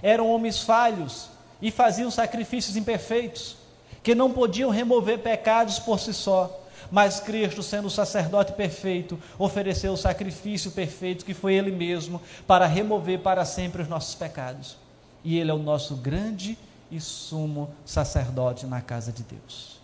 eram 0.03 0.31
homens 0.31 0.62
falhos 0.62 1.29
e 1.61 1.70
faziam 1.70 2.11
sacrifícios 2.11 2.77
imperfeitos, 2.77 3.57
que 4.03 4.14
não 4.14 4.33
podiam 4.33 4.70
remover 4.70 5.18
pecados 5.18 5.79
por 5.79 5.99
si 6.01 6.14
só. 6.14 6.59
Mas 6.90 7.20
Cristo, 7.20 7.62
sendo 7.62 7.87
o 7.87 7.90
sacerdote 7.90 8.53
perfeito, 8.53 9.18
ofereceu 9.38 9.92
o 9.92 9.96
sacrifício 9.96 10.70
perfeito 10.70 11.25
que 11.25 11.35
foi 11.35 11.55
Ele 11.55 11.70
mesmo 11.70 12.20
para 12.46 12.66
remover 12.66 13.20
para 13.20 13.44
sempre 13.44 13.83
os 13.83 13.88
nossos 13.88 14.14
pecados. 14.14 14.77
E 15.23 15.38
Ele 15.38 15.51
é 15.51 15.55
o 15.55 15.59
nosso 15.59 15.96
grande 15.96 16.57
e 16.90 17.01
sumo 17.01 17.70
sacerdote 17.85 18.66
na 18.66 18.81
casa 18.81 19.12
de 19.12 19.23
Deus. 19.23 19.80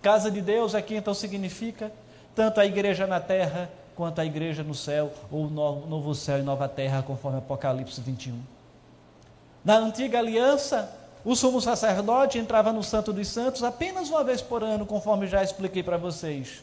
Casa 0.00 0.30
de 0.30 0.40
Deus 0.40 0.74
aqui 0.74 0.94
então 0.96 1.12
significa 1.12 1.90
tanto 2.34 2.60
a 2.60 2.66
igreja 2.66 3.06
na 3.06 3.20
terra 3.20 3.68
quanto 3.96 4.20
a 4.20 4.24
igreja 4.24 4.62
no 4.62 4.76
céu, 4.76 5.12
ou 5.28 5.50
novo 5.50 6.14
céu 6.14 6.38
e 6.38 6.42
nova 6.42 6.68
terra, 6.68 7.02
conforme 7.02 7.38
Apocalipse 7.38 8.00
21. 8.00 8.38
Na 9.64 9.76
antiga 9.76 10.20
aliança, 10.20 10.96
o 11.24 11.34
sumo 11.34 11.60
sacerdote 11.60 12.38
entrava 12.38 12.72
no 12.72 12.84
Santo 12.84 13.12
dos 13.12 13.26
Santos 13.26 13.64
apenas 13.64 14.08
uma 14.08 14.22
vez 14.22 14.40
por 14.40 14.62
ano, 14.62 14.86
conforme 14.86 15.26
já 15.26 15.42
expliquei 15.42 15.82
para 15.82 15.96
vocês, 15.96 16.62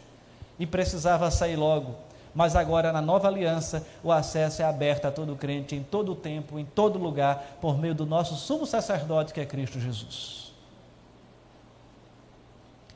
e 0.58 0.65
precisava 0.65 1.30
sair 1.30 1.58
logo. 1.58 1.95
Mas 2.34 2.56
agora, 2.56 2.93
na 2.93 3.02
nova 3.02 3.28
aliança, 3.28 3.86
o 4.02 4.13
acesso 4.13 4.62
é 4.62 4.65
aberto 4.65 5.06
a 5.06 5.12
todo 5.12 5.36
crente, 5.36 5.76
em 5.76 5.84
todo 5.84 6.15
tempo, 6.15 6.58
em 6.58 6.63
todo 6.63 6.98
lugar, 6.98 7.58
por 7.60 7.78
meio 7.78 7.93
do 7.93 8.06
nosso 8.06 8.36
sumo 8.36 8.65
sacerdote, 8.65 9.34
que 9.34 9.41
é 9.41 9.45
Cristo 9.45 9.78
Jesus. 9.78 10.44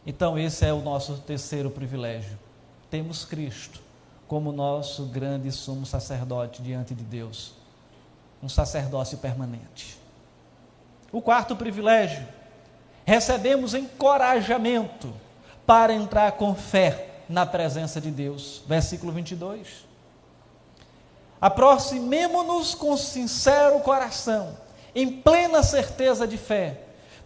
Então, 0.05 0.37
esse 0.37 0.65
é 0.65 0.73
o 0.73 0.81
nosso 0.81 1.17
terceiro 1.17 1.69
privilégio. 1.69 2.37
Temos 2.89 3.25
Cristo 3.25 3.81
como 4.27 4.51
nosso 4.51 5.05
grande 5.05 5.51
sumo 5.51 5.87
sacerdote 5.87 6.61
diante 6.61 6.93
de 6.93 7.03
Deus, 7.03 7.53
um 8.43 8.47
sacerdócio 8.47 9.17
permanente. 9.17 9.97
O 11.11 11.19
quarto 11.19 11.55
privilégio, 11.55 12.25
recebemos 13.03 13.73
encorajamento 13.73 15.11
para 15.65 15.93
entrar 15.93 16.33
com 16.33 16.53
fé 16.53 17.09
na 17.27 17.43
presença 17.43 17.99
de 17.99 18.11
Deus. 18.11 18.61
Versículo 18.67 19.11
22. 19.11 19.85
Aproximemo-nos 21.41 22.75
com 22.75 22.95
sincero 22.97 23.79
coração, 23.79 24.55
em 24.93 25.09
plena 25.21 25.63
certeza 25.63 26.27
de 26.27 26.37
fé, 26.37 26.81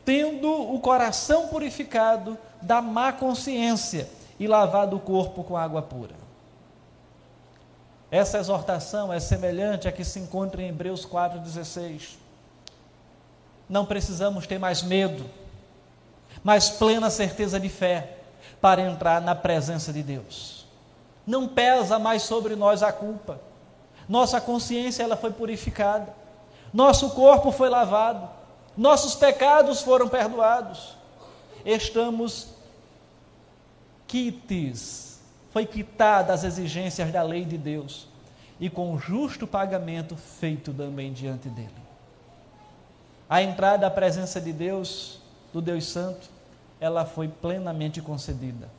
tendo 0.05 0.49
o 0.73 0.79
coração 0.79 1.47
purificado 1.47 2.38
da 2.63 2.82
má 2.82 3.12
consciência 3.12 4.10
e 4.39 4.47
lavado 4.47 4.95
o 4.95 4.99
corpo 4.99 5.43
com 5.43 5.56
água 5.56 5.82
pura. 5.82 6.15
Essa 8.10 8.38
exortação 8.38 9.12
é 9.12 9.19
semelhante 9.19 9.88
à 9.88 9.91
que 9.91 10.04
se 10.04 10.19
encontra 10.19 10.62
em 10.62 10.69
Hebreus 10.69 11.06
4,16. 11.06 12.17
Não 13.67 13.86
precisamos 13.86 14.45
ter 14.45 14.60
mais 14.60 14.84
medo, 14.84 15.26
mas 16.43 16.69
plena 16.69 17.10
certeza 17.10 17.60
de 17.60 17.69
fé 17.69 18.17
para 18.62 18.82
entrar 18.82 19.19
na 19.19 19.34
presença 19.34 19.91
de 19.91 20.04
Deus. 20.04 20.65
Não 21.26 21.47
pesa 21.47 21.97
mais 21.97 22.23
sobre 22.23 22.56
nós 22.56 22.84
a 22.84 22.91
culpa. 22.91 23.39
Nossa 24.08 24.39
consciência 24.39 25.04
ela 25.04 25.17
foi 25.17 25.32
purificada. 25.32 26.13
Nosso 26.73 27.12
corpo 27.12 27.52
foi 27.52 27.69
lavado. 27.69 28.30
Nossos 28.78 29.15
pecados 29.15 29.82
foram 29.82 30.08
perdoados. 30.08 30.95
Estamos 31.65 32.49
quites, 34.08 35.19
foi 35.52 35.65
quitada 35.65 36.34
as 36.34 36.43
exigências 36.43 37.12
da 37.12 37.23
lei 37.23 37.45
de 37.45 37.58
Deus 37.58 38.08
e 38.60 38.69
com 38.69 38.97
justo 38.97 39.47
pagamento 39.47 40.15
feito 40.15 40.73
também 40.73 41.12
diante 41.12 41.49
dele. 41.49 41.71
A 43.30 43.41
entrada 43.41 43.88
à 43.88 43.89
presença 43.89 44.39
de 44.39 44.54
Deus, 44.54 45.19
do 45.52 45.62
Deus 45.62 45.86
Santo, 45.86 46.30
ela 46.80 47.06
foi 47.06 47.28
plenamente 47.28 48.02
concedida. 48.02 48.69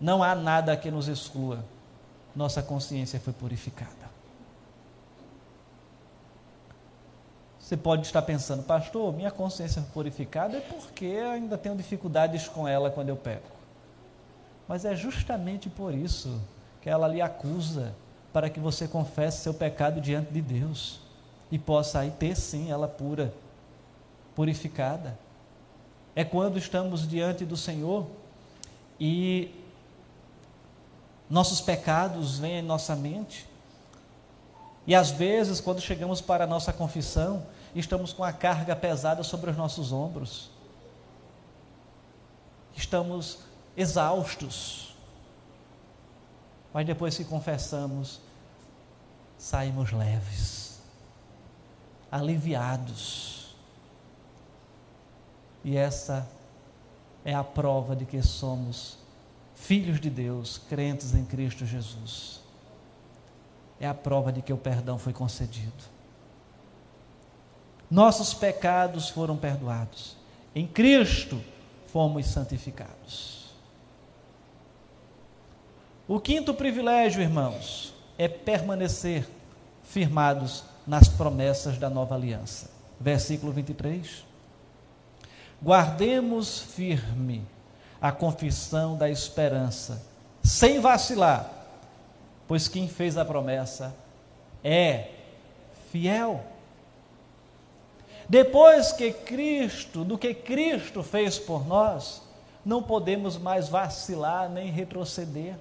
não 0.00 0.22
há 0.22 0.34
nada 0.34 0.76
que 0.76 0.90
nos 0.90 1.08
exclua. 1.08 1.64
Nossa 2.34 2.62
consciência 2.62 3.20
foi 3.20 3.32
purificada. 3.32 4.01
Você 7.72 7.76
pode 7.78 8.04
estar 8.04 8.20
pensando, 8.20 8.62
pastor, 8.64 9.14
minha 9.14 9.30
consciência 9.30 9.82
purificada 9.94 10.58
é 10.58 10.60
porque 10.60 11.06
ainda 11.06 11.56
tenho 11.56 11.74
dificuldades 11.74 12.46
com 12.46 12.68
ela 12.68 12.90
quando 12.90 13.08
eu 13.08 13.16
peco. 13.16 13.48
Mas 14.68 14.84
é 14.84 14.94
justamente 14.94 15.70
por 15.70 15.94
isso 15.94 16.38
que 16.82 16.90
ela 16.90 17.08
lhe 17.08 17.22
acusa, 17.22 17.94
para 18.30 18.50
que 18.50 18.60
você 18.60 18.86
confesse 18.86 19.40
seu 19.40 19.54
pecado 19.54 20.02
diante 20.02 20.30
de 20.30 20.42
Deus 20.42 21.00
e 21.50 21.58
possa 21.58 22.00
aí 22.00 22.10
ter 22.10 22.36
sim 22.36 22.70
ela 22.70 22.86
pura, 22.86 23.32
purificada. 24.36 25.18
É 26.14 26.24
quando 26.24 26.58
estamos 26.58 27.08
diante 27.08 27.42
do 27.42 27.56
Senhor 27.56 28.06
e 29.00 29.50
nossos 31.30 31.62
pecados 31.62 32.38
vêm 32.38 32.58
em 32.58 32.62
nossa 32.62 32.94
mente. 32.94 33.48
E 34.86 34.94
às 34.94 35.10
vezes, 35.10 35.58
quando 35.58 35.80
chegamos 35.80 36.20
para 36.20 36.44
a 36.44 36.46
nossa 36.46 36.70
confissão, 36.70 37.42
estamos 37.80 38.12
com 38.12 38.22
a 38.22 38.32
carga 38.32 38.76
pesada 38.76 39.22
sobre 39.22 39.50
os 39.50 39.56
nossos 39.56 39.92
ombros. 39.92 40.50
Estamos 42.74 43.40
exaustos. 43.76 44.94
Mas 46.72 46.86
depois 46.86 47.16
que 47.16 47.24
confessamos, 47.24 48.20
saímos 49.38 49.92
leves, 49.92 50.80
aliviados. 52.10 53.54
E 55.64 55.76
essa 55.76 56.28
é 57.24 57.34
a 57.34 57.44
prova 57.44 57.94
de 57.94 58.04
que 58.04 58.22
somos 58.22 58.98
filhos 59.54 60.00
de 60.00 60.10
Deus, 60.10 60.58
crentes 60.68 61.14
em 61.14 61.24
Cristo 61.24 61.64
Jesus. 61.64 62.40
É 63.78 63.86
a 63.86 63.94
prova 63.94 64.32
de 64.32 64.42
que 64.42 64.52
o 64.52 64.58
perdão 64.58 64.98
foi 64.98 65.12
concedido 65.12 65.91
nossos 67.92 68.32
pecados 68.32 69.10
foram 69.10 69.36
perdoados. 69.36 70.16
Em 70.54 70.66
Cristo 70.66 71.38
fomos 71.88 72.26
santificados. 72.26 73.50
O 76.08 76.18
quinto 76.18 76.54
privilégio, 76.54 77.20
irmãos, 77.20 77.92
é 78.16 78.26
permanecer 78.28 79.28
firmados 79.84 80.64
nas 80.86 81.06
promessas 81.06 81.76
da 81.76 81.90
nova 81.90 82.14
aliança. 82.14 82.70
Versículo 82.98 83.52
23. 83.52 84.24
Guardemos 85.62 86.60
firme 86.60 87.46
a 88.00 88.10
confissão 88.10 88.96
da 88.96 89.10
esperança, 89.10 90.02
sem 90.42 90.80
vacilar, 90.80 91.52
pois 92.48 92.68
quem 92.68 92.88
fez 92.88 93.18
a 93.18 93.24
promessa 93.24 93.94
é 94.64 95.10
fiel. 95.90 96.51
Depois 98.32 98.92
que 98.92 99.12
Cristo, 99.12 100.04
do 100.04 100.16
que 100.16 100.32
Cristo 100.32 101.02
fez 101.02 101.38
por 101.38 101.68
nós, 101.68 102.22
não 102.64 102.82
podemos 102.82 103.36
mais 103.36 103.68
vacilar 103.68 104.48
nem 104.48 104.70
retroceder. 104.70 105.54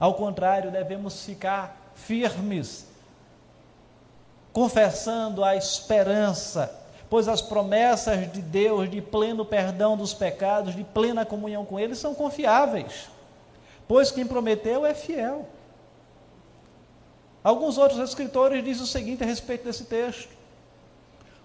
Ao 0.00 0.12
contrário, 0.12 0.72
devemos 0.72 1.24
ficar 1.24 1.92
firmes, 1.94 2.88
confessando 4.52 5.44
a 5.44 5.54
esperança, 5.54 6.76
pois 7.08 7.28
as 7.28 7.40
promessas 7.40 8.32
de 8.32 8.42
Deus 8.42 8.90
de 8.90 9.00
pleno 9.00 9.44
perdão 9.44 9.96
dos 9.96 10.12
pecados, 10.12 10.74
de 10.74 10.82
plena 10.82 11.24
comunhão 11.24 11.64
com 11.64 11.78
Ele, 11.78 11.94
são 11.94 12.16
confiáveis, 12.16 13.08
pois 13.86 14.10
quem 14.10 14.26
prometeu 14.26 14.84
é 14.84 14.92
fiel. 14.92 15.48
Alguns 17.44 17.78
outros 17.78 18.00
escritores 18.00 18.64
dizem 18.64 18.82
o 18.82 18.88
seguinte 18.88 19.22
a 19.22 19.26
respeito 19.26 19.62
desse 19.62 19.84
texto: 19.84 20.41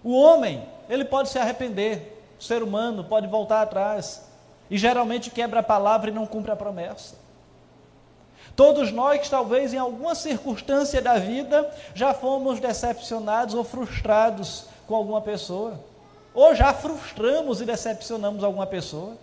o 0.02 0.12
homem, 0.14 0.66
ele 0.88 1.04
pode 1.04 1.28
se 1.28 1.38
arrepender, 1.38 2.22
o 2.38 2.42
ser 2.42 2.62
humano 2.62 3.04
pode 3.04 3.26
voltar 3.26 3.62
atrás, 3.62 4.28
e 4.70 4.76
geralmente 4.76 5.30
quebra 5.30 5.60
a 5.60 5.62
palavra 5.62 6.10
e 6.10 6.12
não 6.12 6.26
cumpre 6.26 6.50
a 6.50 6.56
promessa. 6.56 7.16
Todos 8.54 8.90
nós, 8.90 9.28
talvez 9.28 9.72
em 9.72 9.78
alguma 9.78 10.14
circunstância 10.14 11.00
da 11.00 11.18
vida, 11.18 11.72
já 11.94 12.12
fomos 12.12 12.58
decepcionados 12.60 13.54
ou 13.54 13.64
frustrados 13.64 14.66
com 14.86 14.94
alguma 14.94 15.20
pessoa, 15.20 15.78
ou 16.34 16.54
já 16.54 16.72
frustramos 16.72 17.60
e 17.60 17.64
decepcionamos 17.64 18.42
alguma 18.42 18.66
pessoa. 18.66 19.16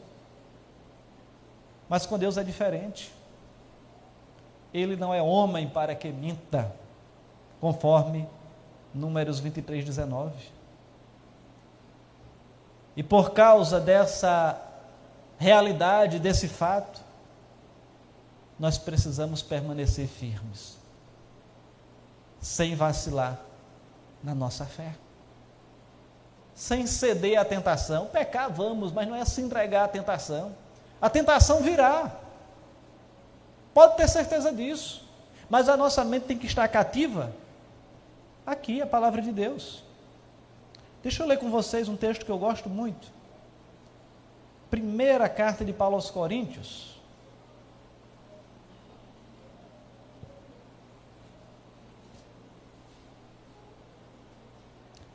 Mas 1.88 2.06
com 2.06 2.18
Deus 2.18 2.38
é 2.38 2.44
diferente. 2.44 3.14
Ele 4.74 4.96
não 4.96 5.14
é 5.14 5.22
homem 5.22 5.68
para 5.68 5.96
que 5.96 6.10
minta, 6.10 6.72
conforme 7.62 8.28
Números 8.94 9.40
23, 9.40 9.84
19. 9.84 10.55
E 12.96 13.04
por 13.04 13.32
causa 13.32 13.80
dessa 13.80 14.60
realidade, 15.38 16.20
desse 16.20 16.48
fato, 16.48 17.02
nós 18.58 18.78
precisamos 18.78 19.42
permanecer 19.42 20.08
firmes, 20.08 20.78
sem 22.40 22.76
vacilar 22.76 23.38
na 24.24 24.34
nossa 24.34 24.66
fé, 24.66 24.96
sem 26.54 26.88
ceder 26.88 27.38
à 27.38 27.44
tentação. 27.44 28.08
Pecar, 28.08 28.50
vamos, 28.50 28.92
mas 28.94 29.08
não 29.08 29.16
é 29.16 29.26
se 29.26 29.42
entregar 29.42 29.84
à 29.84 29.88
tentação. 29.90 30.56
A 31.02 31.10
tentação 31.10 31.62
virá, 31.62 32.12
pode 33.74 33.98
ter 33.98 34.08
certeza 34.08 34.54
disso, 34.54 35.06
mas 35.50 35.68
a 35.68 35.76
nossa 35.76 36.04
mente 36.06 36.28
tem 36.28 36.38
que 36.38 36.48
estar 36.48 36.66
cativa. 36.70 37.32
Aqui, 38.46 38.82
a 38.82 38.88
palavra 38.88 39.22
de 39.22 39.32
Deus. 39.32 39.85
Deixa 41.06 41.22
eu 41.22 41.28
ler 41.28 41.38
com 41.38 41.52
vocês 41.52 41.88
um 41.88 41.96
texto 41.96 42.26
que 42.26 42.32
eu 42.32 42.38
gosto 42.40 42.68
muito. 42.68 43.14
Primeira 44.72 45.30
carta 45.30 45.64
de 45.64 45.72
Paulo 45.72 45.94
aos 45.94 46.10
Coríntios. 46.10 47.00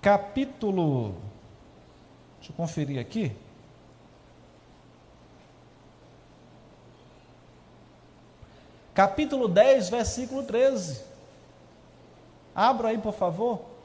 Capítulo. 0.01 1.17
Deixa 2.37 2.53
eu 2.53 2.57
conferir 2.57 3.01
aqui. 3.01 3.37
Capítulo 8.95 9.49
10, 9.49 9.91
versículo 9.91 10.45
13. 10.45 11.03
Abra 12.55 12.91
aí, 12.91 12.99
por 12.99 13.13
favor. 13.13 13.80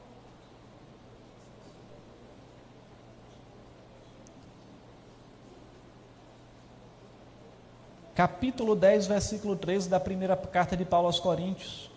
Capítulo 8.16 8.78
10, 8.78 9.08
versículo 9.08 9.58
13 9.58 9.90
da 9.90 10.00
primeira 10.00 10.38
carta 10.38 10.78
de 10.78 10.86
Paulo 10.86 11.08
aos 11.08 11.20
Coríntios. 11.20 11.92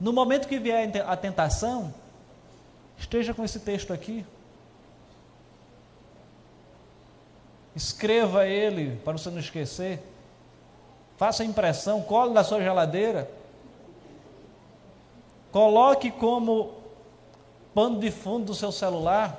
No 0.00 0.12
momento 0.12 0.48
que 0.48 0.58
vier 0.58 0.90
a 1.06 1.16
tentação, 1.16 1.94
esteja 2.98 3.32
com 3.32 3.44
esse 3.44 3.60
texto 3.60 3.92
aqui. 3.92 4.26
Escreva 7.76 8.46
ele 8.46 8.96
para 9.04 9.12
você 9.12 9.30
não 9.30 9.38
esquecer. 9.38 10.02
Faça 11.16 11.44
impressão, 11.44 12.02
cole 12.02 12.32
na 12.32 12.42
sua 12.42 12.60
geladeira. 12.60 13.30
Coloque 15.52 16.10
como 16.10 16.74
pano 17.72 18.00
de 18.00 18.10
fundo 18.10 18.46
do 18.46 18.54
seu 18.54 18.72
celular. 18.72 19.38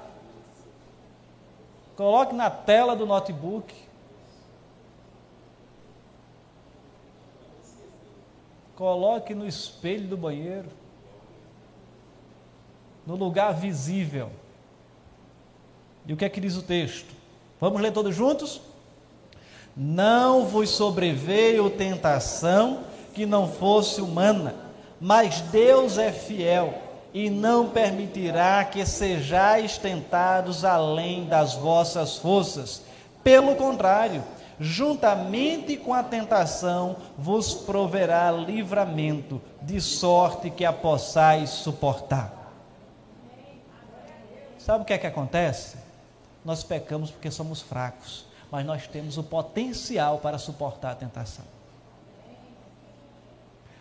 Coloque 1.97 2.33
na 2.33 2.49
tela 2.49 2.95
do 2.95 3.05
notebook. 3.05 3.90
Coloque 8.81 9.35
no 9.35 9.47
espelho 9.47 10.07
do 10.07 10.17
banheiro, 10.17 10.67
no 13.05 13.15
lugar 13.15 13.53
visível. 13.53 14.31
E 16.07 16.11
o 16.11 16.17
que 16.17 16.25
é 16.25 16.29
que 16.29 16.41
diz 16.41 16.55
o 16.57 16.63
texto? 16.63 17.13
Vamos 17.59 17.79
ler 17.79 17.93
todos 17.93 18.15
juntos? 18.15 18.59
Não 19.77 20.47
vos 20.47 20.71
sobreveio 20.71 21.69
tentação 21.69 22.79
que 23.13 23.23
não 23.23 23.47
fosse 23.47 24.01
humana, 24.01 24.55
mas 24.99 25.41
Deus 25.41 25.99
é 25.99 26.11
fiel 26.11 26.73
e 27.13 27.29
não 27.29 27.69
permitirá 27.69 28.65
que 28.65 28.83
sejais 28.83 29.77
tentados 29.77 30.65
além 30.65 31.25
das 31.25 31.53
vossas 31.53 32.17
forças. 32.17 32.81
Pelo 33.23 33.55
contrário, 33.55 34.23
juntamente 34.61 35.75
com 35.75 35.91
a 35.91 36.03
tentação, 36.03 36.95
vos 37.17 37.55
proverá 37.55 38.31
livramento, 38.31 39.41
de 39.59 39.81
sorte 39.81 40.51
que 40.51 40.63
a 40.63 40.71
possais 40.71 41.49
suportar. 41.49 42.31
Sabe 44.59 44.83
o 44.83 44.85
que 44.85 44.93
é 44.93 44.99
que 44.99 45.07
acontece? 45.07 45.77
Nós 46.45 46.63
pecamos 46.63 47.09
porque 47.09 47.31
somos 47.31 47.61
fracos. 47.61 48.29
mas 48.51 48.65
nós 48.65 48.85
temos 48.85 49.17
o 49.17 49.23
potencial 49.23 50.19
para 50.19 50.37
suportar 50.37 50.91
a 50.91 50.95
tentação. 50.95 51.45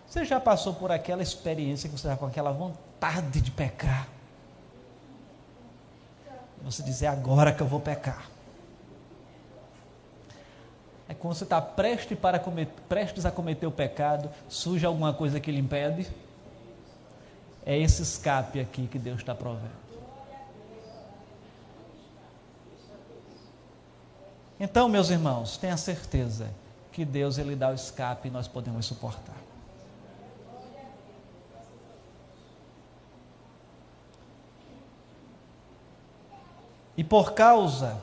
Você 0.08 0.24
já 0.24 0.38
passou 0.38 0.74
por 0.74 0.92
aquela 0.92 1.22
experiência 1.22 1.90
que 1.90 1.98
você 1.98 2.06
está 2.06 2.16
com 2.16 2.26
aquela 2.26 2.52
vontade 2.52 3.40
de 3.40 3.50
pecar? 3.50 4.06
Você 6.62 6.84
dizer 6.84 7.06
é 7.06 7.08
agora 7.08 7.52
que 7.52 7.60
eu 7.60 7.66
vou 7.66 7.80
pecar. 7.80 8.28
É 11.10 11.14
quando 11.14 11.34
você 11.34 11.42
está 11.42 11.60
prestes, 11.60 12.16
para 12.16 12.38
cometer, 12.38 12.72
prestes 12.88 13.26
a 13.26 13.32
cometer 13.32 13.66
o 13.66 13.72
pecado, 13.72 14.30
surge 14.48 14.86
alguma 14.86 15.12
coisa 15.12 15.40
que 15.40 15.50
lhe 15.50 15.58
impede. 15.58 16.08
É 17.66 17.76
esse 17.76 18.00
escape 18.00 18.60
aqui 18.60 18.86
que 18.86 18.96
Deus 18.96 19.18
está 19.18 19.34
provendo. 19.34 19.72
Então, 24.60 24.88
meus 24.88 25.10
irmãos, 25.10 25.56
tenha 25.56 25.76
certeza 25.76 26.48
que 26.92 27.04
Deus 27.04 27.38
ele 27.38 27.56
dá 27.56 27.70
o 27.70 27.74
escape 27.74 28.28
e 28.28 28.30
nós 28.30 28.46
podemos 28.46 28.86
suportar. 28.86 29.34
E 36.96 37.02
por 37.02 37.32
causa 37.32 38.00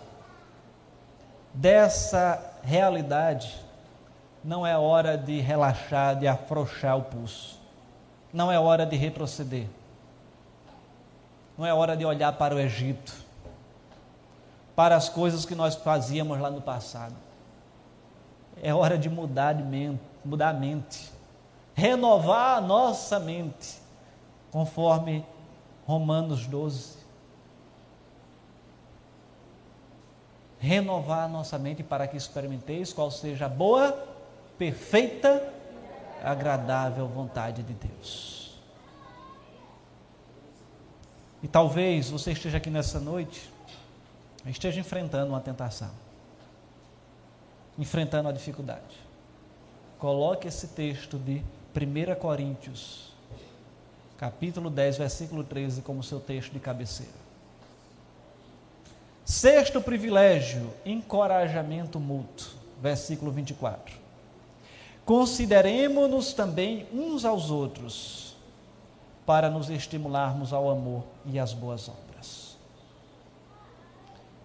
dessa 1.54 2.57
realidade, 2.68 3.56
não 4.44 4.68
é 4.68 4.78
hora 4.78 5.18
de 5.18 5.40
relaxar, 5.40 6.20
de 6.20 6.28
afrouxar 6.28 6.98
o 6.98 7.04
pulso. 7.04 7.58
Não 8.34 8.52
é 8.52 8.60
hora 8.60 8.86
de 8.86 8.98
retroceder. 8.98 9.68
Não 11.58 11.66
é 11.66 11.74
hora 11.74 11.96
de 11.96 12.04
olhar 12.04 12.34
para 12.34 12.54
o 12.54 12.60
Egito, 12.60 13.14
para 14.76 14.98
as 14.98 15.08
coisas 15.08 15.46
que 15.46 15.56
nós 15.56 15.76
fazíamos 15.76 16.38
lá 16.42 16.52
no 16.52 16.62
passado. 16.62 17.16
É 18.62 18.74
hora 18.74 18.98
de 18.98 19.10
mudar 19.10 19.54
de 19.54 19.64
mente, 19.64 20.02
mudar 20.26 20.50
a 20.50 20.54
mente, 20.54 21.10
renovar 21.74 22.58
a 22.58 22.62
nossa 22.62 23.18
mente, 23.18 23.80
conforme 24.52 25.26
Romanos 25.86 26.46
12. 26.46 26.97
Renovar 30.60 31.26
a 31.26 31.28
nossa 31.28 31.58
mente 31.58 31.84
para 31.84 32.08
que 32.08 32.18
experimenteis 32.18 32.92
qual 32.92 33.12
seja 33.12 33.46
a 33.46 33.50
boa, 33.50 33.92
perfeita, 34.58 35.54
agradável 36.24 37.08
vontade 37.08 37.64
de 37.64 37.74
Deus. 37.74 38.58
E 41.42 41.48
talvez 41.48 42.10
você 42.10 42.32
esteja 42.32 42.58
aqui 42.58 42.70
nessa 42.70 43.00
noite, 43.00 43.52
esteja 44.46 44.80
enfrentando 44.80 45.32
uma 45.32 45.42
tentação, 45.42 45.92
enfrentando 47.78 48.28
a 48.30 48.32
dificuldade. 48.32 49.06
Coloque 50.00 50.48
esse 50.48 50.68
texto 50.70 51.18
de 51.18 51.44
1 51.76 52.20
Coríntios, 52.20 53.14
capítulo 54.18 54.70
10, 54.70 54.98
versículo 54.98 55.44
13, 55.44 55.84
como 55.84 56.02
seu 56.02 56.20
texto 56.20 56.52
de 56.52 56.60
cabeceira. 56.60 57.27
Sexto 59.28 59.82
privilégio, 59.82 60.74
encorajamento 60.86 62.00
mútuo. 62.00 62.48
Versículo 62.82 63.30
24. 63.30 63.94
Consideremos-nos 65.04 66.32
também 66.32 66.88
uns 66.94 67.26
aos 67.26 67.52
outros, 67.52 68.38
para 69.26 69.50
nos 69.50 69.70
estimularmos 69.70 70.54
ao 70.54 70.70
amor 70.70 71.04
e 71.26 71.38
às 71.38 71.52
boas 71.52 71.90
obras. 71.90 72.56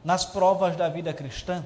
Nas 0.05 0.25
provas 0.25 0.75
da 0.75 0.88
vida 0.88 1.14
cristã, 1.14 1.64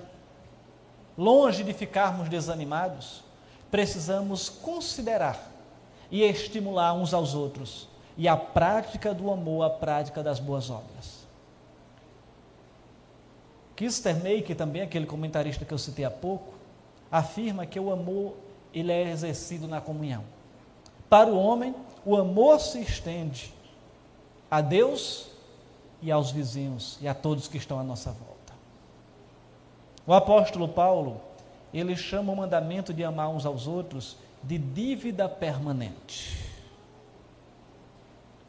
longe 1.17 1.65
de 1.65 1.73
ficarmos 1.73 2.29
desanimados, 2.29 3.25
precisamos 3.71 4.51
considerar 4.51 5.41
e 6.11 6.23
estimular 6.23 6.93
uns 6.93 7.15
aos 7.15 7.33
outros, 7.35 7.89
e 8.15 8.29
a 8.29 8.37
prática 8.37 9.15
do 9.15 9.31
amor, 9.33 9.65
a 9.65 9.71
prática 9.71 10.23
das 10.23 10.39
boas 10.39 10.69
obras. 10.69 11.26
Kister 13.77 14.17
que 14.43 14.55
também 14.55 14.81
aquele 14.81 15.05
comentarista 15.05 15.65
que 15.65 15.73
eu 15.73 15.79
citei 15.79 16.07
há 16.07 16.11
pouco, 16.11 16.55
afirma 17.13 17.67
que 17.67 17.79
o 17.79 17.93
amor 17.93 18.35
ele 18.73 18.91
é 18.91 19.11
exercido 19.11 19.69
na 19.69 19.83
comunhão. 19.83 20.25
Para 21.11 21.29
o 21.29 21.39
homem, 21.39 21.75
o 22.05 22.17
amor 22.17 22.59
se 22.59 22.81
estende 22.81 23.53
a 24.51 24.63
Deus 24.63 25.29
e 26.01 26.11
aos 26.11 26.31
vizinhos 26.31 26.99
e 27.03 27.07
a 27.07 27.15
todos 27.15 27.49
que 27.49 27.59
estão 27.59 27.79
à 27.79 27.85
nossa 27.85 28.11
volta. 28.11 28.55
O 30.07 30.15
apóstolo 30.15 30.69
Paulo, 30.69 31.21
ele 31.73 31.95
chama 31.95 32.33
o 32.33 32.37
mandamento 32.37 32.95
de 32.95 33.05
amar 33.05 33.29
uns 33.29 33.45
aos 33.45 33.67
outros 33.67 34.17
de 34.43 34.57
dívida 34.57 35.29
permanente. 35.29 36.39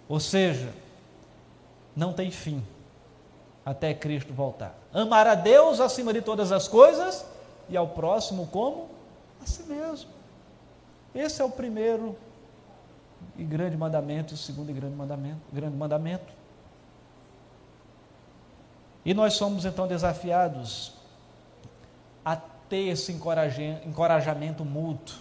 Ou 0.08 0.20
seja, 0.20 0.74
não 1.96 2.14
tem 2.14 2.32
fim 2.32 2.64
até 3.68 3.94
Cristo 3.94 4.34
voltar. 4.34 4.74
Amar 4.94 5.28
a 5.28 5.36
Deus 5.36 5.82
acima 5.82 6.14
de 6.14 6.22
todas 6.22 6.54
as 6.54 6.70
coisas 6.70 7.26
e 7.68 7.76
ao 7.76 7.90
próximo 7.90 8.48
como? 8.48 8.88
A 9.44 9.46
si 9.46 9.64
mesmo. 9.64 10.10
Esse 11.14 11.42
é 11.42 11.46
o 11.46 11.50
primeiro 11.50 12.16
e 13.36 13.44
grande 13.44 13.76
mandamento, 13.76 14.36
o 14.36 14.38
segundo 14.38 14.70
e 14.70 14.74
grande 14.74 14.96
mandamento, 14.96 15.42
grande 15.52 15.76
mandamento. 15.76 16.34
E 19.04 19.14
nós 19.14 19.34
somos 19.34 19.66
então 19.66 19.86
desafiados 19.86 20.94
a 22.24 22.38
ter 22.38 22.88
esse 22.88 23.12
encorajamento 23.12 24.64
mútuo. 24.64 25.18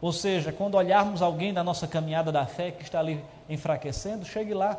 Ou 0.00 0.14
seja, 0.14 0.50
quando 0.50 0.76
olharmos 0.76 1.20
alguém 1.20 1.52
da 1.52 1.62
nossa 1.62 1.86
caminhada 1.86 2.32
da 2.32 2.46
fé 2.46 2.70
que 2.70 2.84
está 2.84 3.00
ali 3.00 3.22
enfraquecendo, 3.50 4.24
chegue 4.24 4.54
lá. 4.54 4.78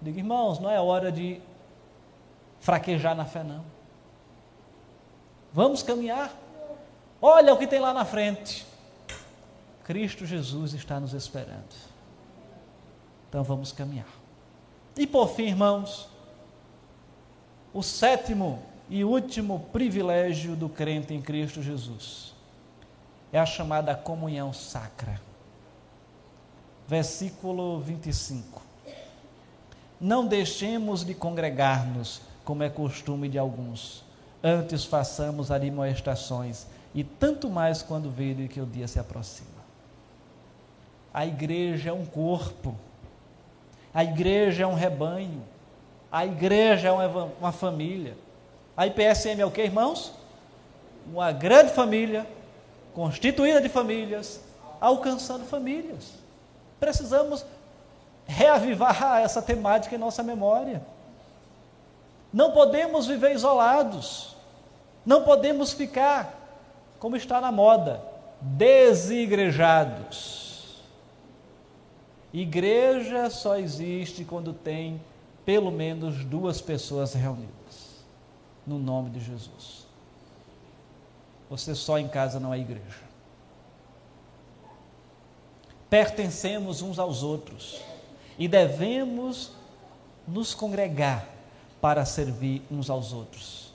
Diga, 0.00 0.18
irmãos, 0.18 0.58
não 0.58 0.70
é 0.70 0.80
hora 0.80 1.12
de 1.12 1.38
fraquejar 2.62 3.14
na 3.16 3.24
fé, 3.24 3.42
não. 3.42 3.64
Vamos 5.52 5.82
caminhar. 5.82 6.32
Olha 7.20 7.52
o 7.52 7.58
que 7.58 7.66
tem 7.66 7.80
lá 7.80 7.92
na 7.92 8.04
frente. 8.04 8.64
Cristo 9.84 10.24
Jesus 10.24 10.72
está 10.72 10.98
nos 11.00 11.12
esperando. 11.12 11.74
Então 13.28 13.42
vamos 13.42 13.72
caminhar. 13.72 14.08
E 14.96 15.06
por 15.06 15.28
fim, 15.28 15.48
irmãos, 15.48 16.08
o 17.74 17.82
sétimo 17.82 18.62
e 18.88 19.04
último 19.04 19.68
privilégio 19.72 20.54
do 20.54 20.68
crente 20.68 21.12
em 21.12 21.20
Cristo 21.20 21.60
Jesus 21.60 22.32
é 23.32 23.40
a 23.40 23.46
chamada 23.46 23.94
comunhão 23.94 24.52
sacra. 24.52 25.20
Versículo 26.86 27.80
25. 27.80 28.62
Não 30.00 30.26
deixemos 30.26 31.04
de 31.04 31.14
congregar-nos 31.14 32.31
como 32.44 32.62
é 32.62 32.70
costume 32.70 33.28
de 33.28 33.38
alguns. 33.38 34.04
Antes 34.42 34.84
façamos 34.84 35.50
admoestações, 35.50 36.66
e 36.94 37.04
tanto 37.04 37.48
mais 37.48 37.82
quando 37.82 38.10
veem 38.10 38.48
que 38.48 38.60
o 38.60 38.66
dia 38.66 38.88
se 38.88 38.98
aproxima. 38.98 39.62
A 41.14 41.26
igreja 41.26 41.90
é 41.90 41.92
um 41.92 42.04
corpo, 42.04 42.74
a 43.94 44.02
igreja 44.02 44.64
é 44.64 44.66
um 44.66 44.74
rebanho, 44.74 45.42
a 46.10 46.26
igreja 46.26 46.88
é 46.88 46.92
uma, 46.92 47.24
uma 47.40 47.52
família. 47.52 48.16
A 48.76 48.86
IPSM 48.86 49.40
é 49.40 49.46
o 49.46 49.50
que, 49.50 49.62
irmãos? 49.62 50.12
Uma 51.06 51.32
grande 51.32 51.72
família, 51.72 52.26
constituída 52.94 53.60
de 53.60 53.68
famílias, 53.68 54.40
alcançando 54.80 55.44
famílias. 55.44 56.12
Precisamos 56.80 57.44
reavivar 58.26 59.20
essa 59.20 59.42
temática 59.42 59.94
em 59.94 59.98
nossa 59.98 60.22
memória. 60.22 60.82
Não 62.32 62.52
podemos 62.52 63.06
viver 63.06 63.34
isolados. 63.34 64.34
Não 65.04 65.24
podemos 65.24 65.72
ficar, 65.72 66.38
como 66.98 67.16
está 67.16 67.40
na 67.40 67.50
moda, 67.50 68.00
desigrejados. 68.40 70.80
Igreja 72.32 73.28
só 73.28 73.58
existe 73.58 74.24
quando 74.24 74.52
tem 74.54 75.00
pelo 75.44 75.72
menos 75.72 76.24
duas 76.24 76.60
pessoas 76.60 77.14
reunidas, 77.14 78.04
no 78.66 78.78
nome 78.78 79.10
de 79.10 79.20
Jesus. 79.20 79.86
Você 81.50 81.74
só 81.74 81.98
em 81.98 82.08
casa 82.08 82.40
não 82.40 82.54
é 82.54 82.58
igreja. 82.58 83.12
Pertencemos 85.90 86.80
uns 86.80 86.98
aos 86.98 87.22
outros 87.22 87.82
e 88.38 88.48
devemos 88.48 89.52
nos 90.26 90.54
congregar 90.54 91.28
para 91.82 92.04
servir 92.04 92.62
uns 92.70 92.88
aos 92.88 93.12
outros, 93.12 93.72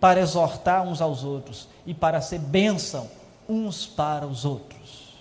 para 0.00 0.20
exortar 0.20 0.82
uns 0.82 1.00
aos 1.00 1.22
outros 1.22 1.68
e 1.86 1.94
para 1.94 2.20
ser 2.20 2.40
bênção 2.40 3.08
uns 3.48 3.86
para 3.86 4.26
os 4.26 4.44
outros. 4.44 5.14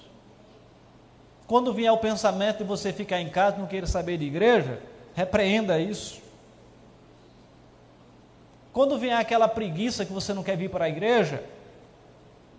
Quando 1.46 1.72
vier 1.72 1.92
o 1.92 1.98
pensamento 1.98 2.58
de 2.58 2.64
você 2.64 2.92
ficar 2.92 3.22
em 3.22 3.30
casa, 3.30 3.58
não 3.58 3.68
queira 3.68 3.86
saber 3.86 4.18
de 4.18 4.26
igreja, 4.26 4.82
repreenda 5.14 5.78
isso. 5.80 6.20
Quando 8.72 8.98
vem 8.98 9.14
aquela 9.14 9.48
preguiça 9.48 10.04
que 10.04 10.12
você 10.12 10.34
não 10.34 10.42
quer 10.42 10.58
vir 10.58 10.72
para 10.72 10.86
a 10.86 10.90
igreja, 10.90 11.44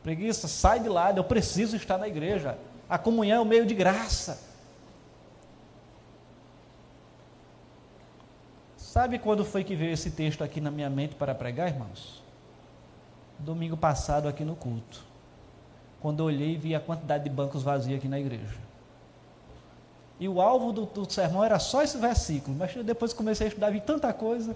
preguiça, 0.05 0.47
sai 0.47 0.79
de 0.79 0.89
lado, 0.89 1.19
eu 1.19 1.25
preciso 1.25 1.77
estar 1.77 1.99
na 1.99 2.07
igreja. 2.07 2.57
A 2.89 2.97
comunhão 2.97 3.39
é 3.39 3.41
o 3.41 3.45
meio 3.45 3.67
de 3.67 3.75
graça. 3.75 4.54
Sabe 8.95 9.19
quando 9.19 9.45
foi 9.45 9.65
que 9.65 9.75
veio 9.75 9.91
esse 9.91 10.09
texto 10.09 10.45
aqui 10.45 10.61
na 10.61 10.71
minha 10.71 10.89
mente 10.89 11.17
para 11.17 11.35
pregar, 11.35 11.67
irmãos? 11.67 12.23
Domingo 13.41 13.77
passado 13.77 14.29
aqui 14.29 14.45
no 14.45 14.55
culto. 14.55 15.03
Quando 16.01 16.21
eu 16.21 16.27
olhei 16.27 16.53
e 16.53 16.57
vi 16.57 16.77
a 16.77 16.81
quantidade 16.81 17.25
de 17.25 17.31
bancos 17.31 17.65
vazios 17.65 17.99
aqui 17.99 18.07
na 18.07 18.21
igreja. 18.21 18.57
E 20.21 20.29
o 20.29 20.41
alvo 20.41 20.71
do, 20.71 20.87
do 20.87 21.13
sermão 21.13 21.43
era 21.43 21.59
só 21.59 21.83
esse 21.83 21.99
versículo, 21.99 22.57
mas 22.57 22.73
depois 22.85 23.13
comecei 23.13 23.47
a 23.47 23.49
estudar, 23.49 23.71
vi 23.71 23.81
tanta 23.81 24.13
coisa. 24.13 24.55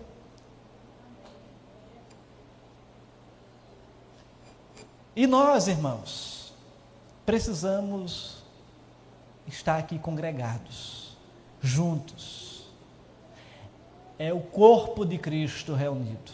E 5.16 5.26
nós, 5.26 5.66
irmãos, 5.66 6.54
precisamos 7.26 8.44
estar 9.48 9.78
aqui 9.78 9.98
congregados, 9.98 11.16
juntos. 11.60 12.57
É 14.18 14.32
o 14.32 14.40
corpo 14.40 15.04
de 15.04 15.16
Cristo 15.16 15.74
reunido. 15.74 16.32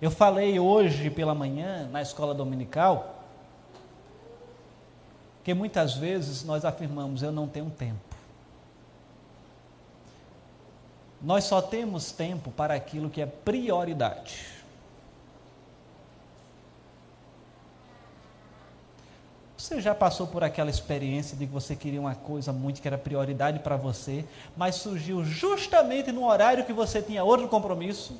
Eu 0.00 0.10
falei 0.10 0.58
hoje 0.58 1.10
pela 1.10 1.34
manhã 1.34 1.88
na 1.88 2.02
escola 2.02 2.34
dominical 2.34 3.22
que 5.42 5.52
muitas 5.52 5.94
vezes 5.94 6.42
nós 6.42 6.64
afirmamos 6.64 7.22
eu 7.22 7.30
não 7.30 7.46
tenho 7.46 7.70
tempo. 7.70 8.14
Nós 11.20 11.44
só 11.44 11.60
temos 11.60 12.12
tempo 12.12 12.50
para 12.50 12.74
aquilo 12.74 13.10
que 13.10 13.20
é 13.20 13.26
prioridade. 13.26 14.53
Você 19.64 19.80
já 19.80 19.94
passou 19.94 20.26
por 20.26 20.44
aquela 20.44 20.68
experiência 20.68 21.34
de 21.38 21.46
que 21.46 21.52
você 21.52 21.74
queria 21.74 21.98
uma 21.98 22.14
coisa 22.14 22.52
muito 22.52 22.82
que 22.82 22.86
era 22.86 22.98
prioridade 22.98 23.60
para 23.60 23.78
você, 23.78 24.22
mas 24.54 24.74
surgiu 24.74 25.24
justamente 25.24 26.12
no 26.12 26.26
horário 26.26 26.66
que 26.66 26.72
você 26.72 27.00
tinha 27.00 27.24
outro 27.24 27.48
compromisso? 27.48 28.14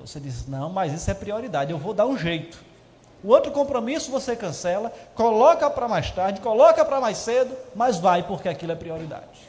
Você 0.00 0.18
diz: 0.18 0.48
Não, 0.48 0.68
mas 0.68 0.92
isso 0.92 1.08
é 1.08 1.14
prioridade, 1.14 1.70
eu 1.70 1.78
vou 1.78 1.94
dar 1.94 2.06
um 2.06 2.18
jeito. 2.18 2.60
O 3.22 3.28
outro 3.28 3.52
compromisso 3.52 4.10
você 4.10 4.34
cancela, 4.34 4.92
coloca 5.14 5.70
para 5.70 5.86
mais 5.86 6.10
tarde, 6.10 6.40
coloca 6.40 6.84
para 6.84 7.00
mais 7.00 7.16
cedo, 7.16 7.56
mas 7.76 8.00
vai 8.00 8.24
porque 8.24 8.48
aquilo 8.48 8.72
é 8.72 8.74
prioridade. 8.74 9.48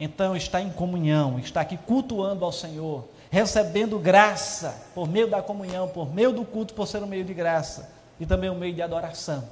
Então, 0.00 0.34
está 0.34 0.62
em 0.62 0.70
comunhão, 0.70 1.38
está 1.38 1.60
aqui 1.60 1.76
cultuando 1.76 2.42
ao 2.42 2.52
Senhor, 2.52 3.04
recebendo 3.32 3.98
graça 3.98 4.76
por 4.94 5.08
meio 5.08 5.26
da 5.26 5.40
comunhão, 5.40 5.88
por 5.88 6.12
meio 6.12 6.32
do 6.32 6.44
culto, 6.44 6.74
por 6.74 6.86
ser 6.86 7.02
um 7.02 7.06
meio 7.06 7.24
de 7.24 7.32
graça 7.32 7.90
e 8.20 8.26
também 8.26 8.50
um 8.50 8.54
meio 8.54 8.74
de 8.74 8.82
adoração, 8.82 9.48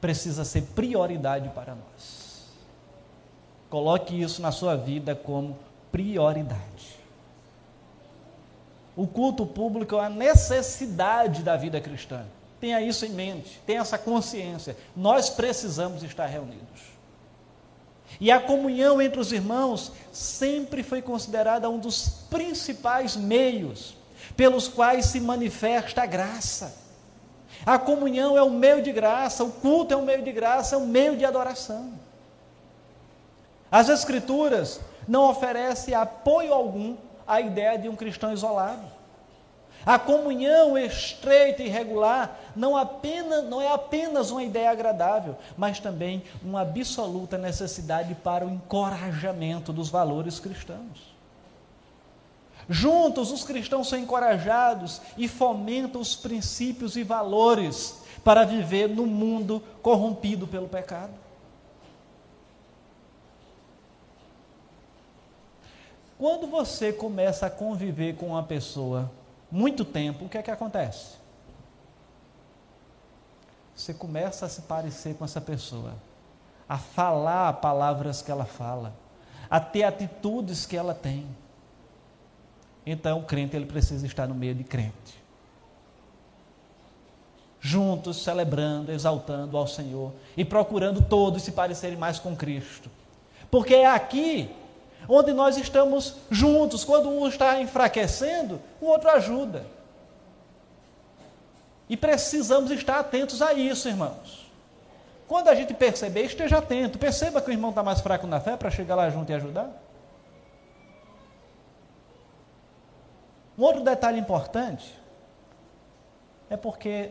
precisa 0.00 0.44
ser 0.44 0.62
prioridade 0.74 1.48
para 1.50 1.76
nós. 1.76 2.48
Coloque 3.70 4.20
isso 4.20 4.42
na 4.42 4.50
sua 4.50 4.74
vida 4.74 5.14
como 5.14 5.56
prioridade. 5.92 6.98
O 8.96 9.06
culto 9.06 9.46
público 9.46 9.94
é 9.94 10.06
a 10.06 10.10
necessidade 10.10 11.44
da 11.44 11.56
vida 11.56 11.80
cristã. 11.80 12.24
Tenha 12.60 12.80
isso 12.80 13.06
em 13.06 13.10
mente, 13.10 13.60
tenha 13.64 13.82
essa 13.82 13.96
consciência. 13.96 14.76
Nós 14.96 15.30
precisamos 15.30 16.02
estar 16.02 16.26
reunidos. 16.26 16.97
E 18.20 18.30
a 18.30 18.40
comunhão 18.40 19.00
entre 19.00 19.20
os 19.20 19.32
irmãos 19.32 19.92
sempre 20.12 20.82
foi 20.82 21.00
considerada 21.00 21.70
um 21.70 21.78
dos 21.78 22.26
principais 22.28 23.16
meios 23.16 23.96
pelos 24.36 24.66
quais 24.66 25.06
se 25.06 25.20
manifesta 25.20 26.02
a 26.02 26.06
graça. 26.06 26.74
A 27.64 27.78
comunhão 27.78 28.36
é 28.36 28.42
um 28.42 28.50
meio 28.50 28.82
de 28.82 28.92
graça, 28.92 29.44
o 29.44 29.52
culto 29.52 29.94
é 29.94 29.96
um 29.96 30.04
meio 30.04 30.22
de 30.22 30.32
graça, 30.32 30.74
é 30.74 30.78
um 30.78 30.86
meio 30.86 31.16
de 31.16 31.24
adoração. 31.24 31.92
As 33.70 33.88
Escrituras 33.88 34.80
não 35.06 35.28
oferecem 35.28 35.94
apoio 35.94 36.52
algum 36.52 36.96
à 37.26 37.40
ideia 37.40 37.78
de 37.78 37.88
um 37.88 37.96
cristão 37.96 38.32
isolado. 38.32 38.97
A 39.88 39.98
comunhão 39.98 40.76
estreita 40.76 41.62
e 41.62 41.68
regular 41.70 42.38
não, 42.54 42.76
apenas, 42.76 43.42
não 43.44 43.58
é 43.58 43.72
apenas 43.72 44.30
uma 44.30 44.44
ideia 44.44 44.70
agradável, 44.70 45.34
mas 45.56 45.80
também 45.80 46.22
uma 46.42 46.60
absoluta 46.60 47.38
necessidade 47.38 48.14
para 48.16 48.46
o 48.46 48.50
encorajamento 48.50 49.72
dos 49.72 49.88
valores 49.88 50.38
cristãos. 50.38 51.16
Juntos, 52.68 53.32
os 53.32 53.44
cristãos 53.44 53.88
são 53.88 53.98
encorajados 53.98 55.00
e 55.16 55.26
fomentam 55.26 56.02
os 56.02 56.14
princípios 56.14 56.94
e 56.94 57.02
valores 57.02 58.02
para 58.22 58.44
viver 58.44 58.90
no 58.90 59.06
mundo 59.06 59.62
corrompido 59.80 60.46
pelo 60.46 60.68
pecado. 60.68 61.14
Quando 66.18 66.46
você 66.46 66.92
começa 66.92 67.46
a 67.46 67.50
conviver 67.50 68.16
com 68.16 68.26
uma 68.26 68.42
pessoa 68.42 69.10
muito 69.50 69.84
tempo, 69.84 70.24
o 70.24 70.28
que 70.28 70.38
é 70.38 70.42
que 70.42 70.50
acontece? 70.50 71.16
Você 73.74 73.94
começa 73.94 74.44
a 74.44 74.48
se 74.48 74.62
parecer 74.62 75.14
com 75.14 75.24
essa 75.24 75.40
pessoa, 75.40 75.94
a 76.68 76.76
falar 76.76 77.52
palavras 77.54 78.20
que 78.20 78.30
ela 78.30 78.44
fala, 78.44 78.92
a 79.48 79.60
ter 79.60 79.84
atitudes 79.84 80.66
que 80.66 80.76
ela 80.76 80.92
tem. 80.94 81.26
Então, 82.84 83.20
o 83.20 83.22
crente 83.22 83.54
ele 83.54 83.66
precisa 83.66 84.04
estar 84.04 84.26
no 84.26 84.34
meio 84.34 84.54
de 84.54 84.64
crente. 84.64 85.22
Juntos, 87.60 88.22
celebrando, 88.22 88.92
exaltando 88.92 89.56
ao 89.56 89.66
Senhor 89.66 90.12
e 90.36 90.44
procurando 90.44 91.02
todos 91.02 91.42
se 91.42 91.52
parecerem 91.52 91.96
mais 91.96 92.18
com 92.18 92.36
Cristo. 92.36 92.90
Porque 93.50 93.74
é 93.74 93.86
aqui 93.86 94.54
onde 95.06 95.32
nós 95.32 95.56
estamos 95.56 96.16
juntos. 96.30 96.84
Quando 96.84 97.08
um 97.08 97.28
está 97.28 97.60
enfraquecendo, 97.60 98.60
o 98.80 98.86
outro 98.86 99.10
ajuda. 99.10 99.66
E 101.88 101.96
precisamos 101.96 102.70
estar 102.70 102.98
atentos 102.98 103.40
a 103.42 103.52
isso, 103.52 103.88
irmãos. 103.88 104.46
Quando 105.26 105.48
a 105.48 105.54
gente 105.54 105.74
perceber, 105.74 106.22
esteja 106.22 106.58
atento. 106.58 106.98
Perceba 106.98 107.40
que 107.40 107.50
o 107.50 107.52
irmão 107.52 107.70
está 107.70 107.82
mais 107.82 108.00
fraco 108.00 108.26
na 108.26 108.40
fé 108.40 108.56
para 108.56 108.70
chegar 108.70 108.94
lá 108.94 109.10
junto 109.10 109.30
e 109.30 109.34
ajudar. 109.34 109.70
Um 113.58 113.62
outro 113.62 113.82
detalhe 113.82 114.18
importante 114.18 114.94
é 116.48 116.56
porque 116.56 117.10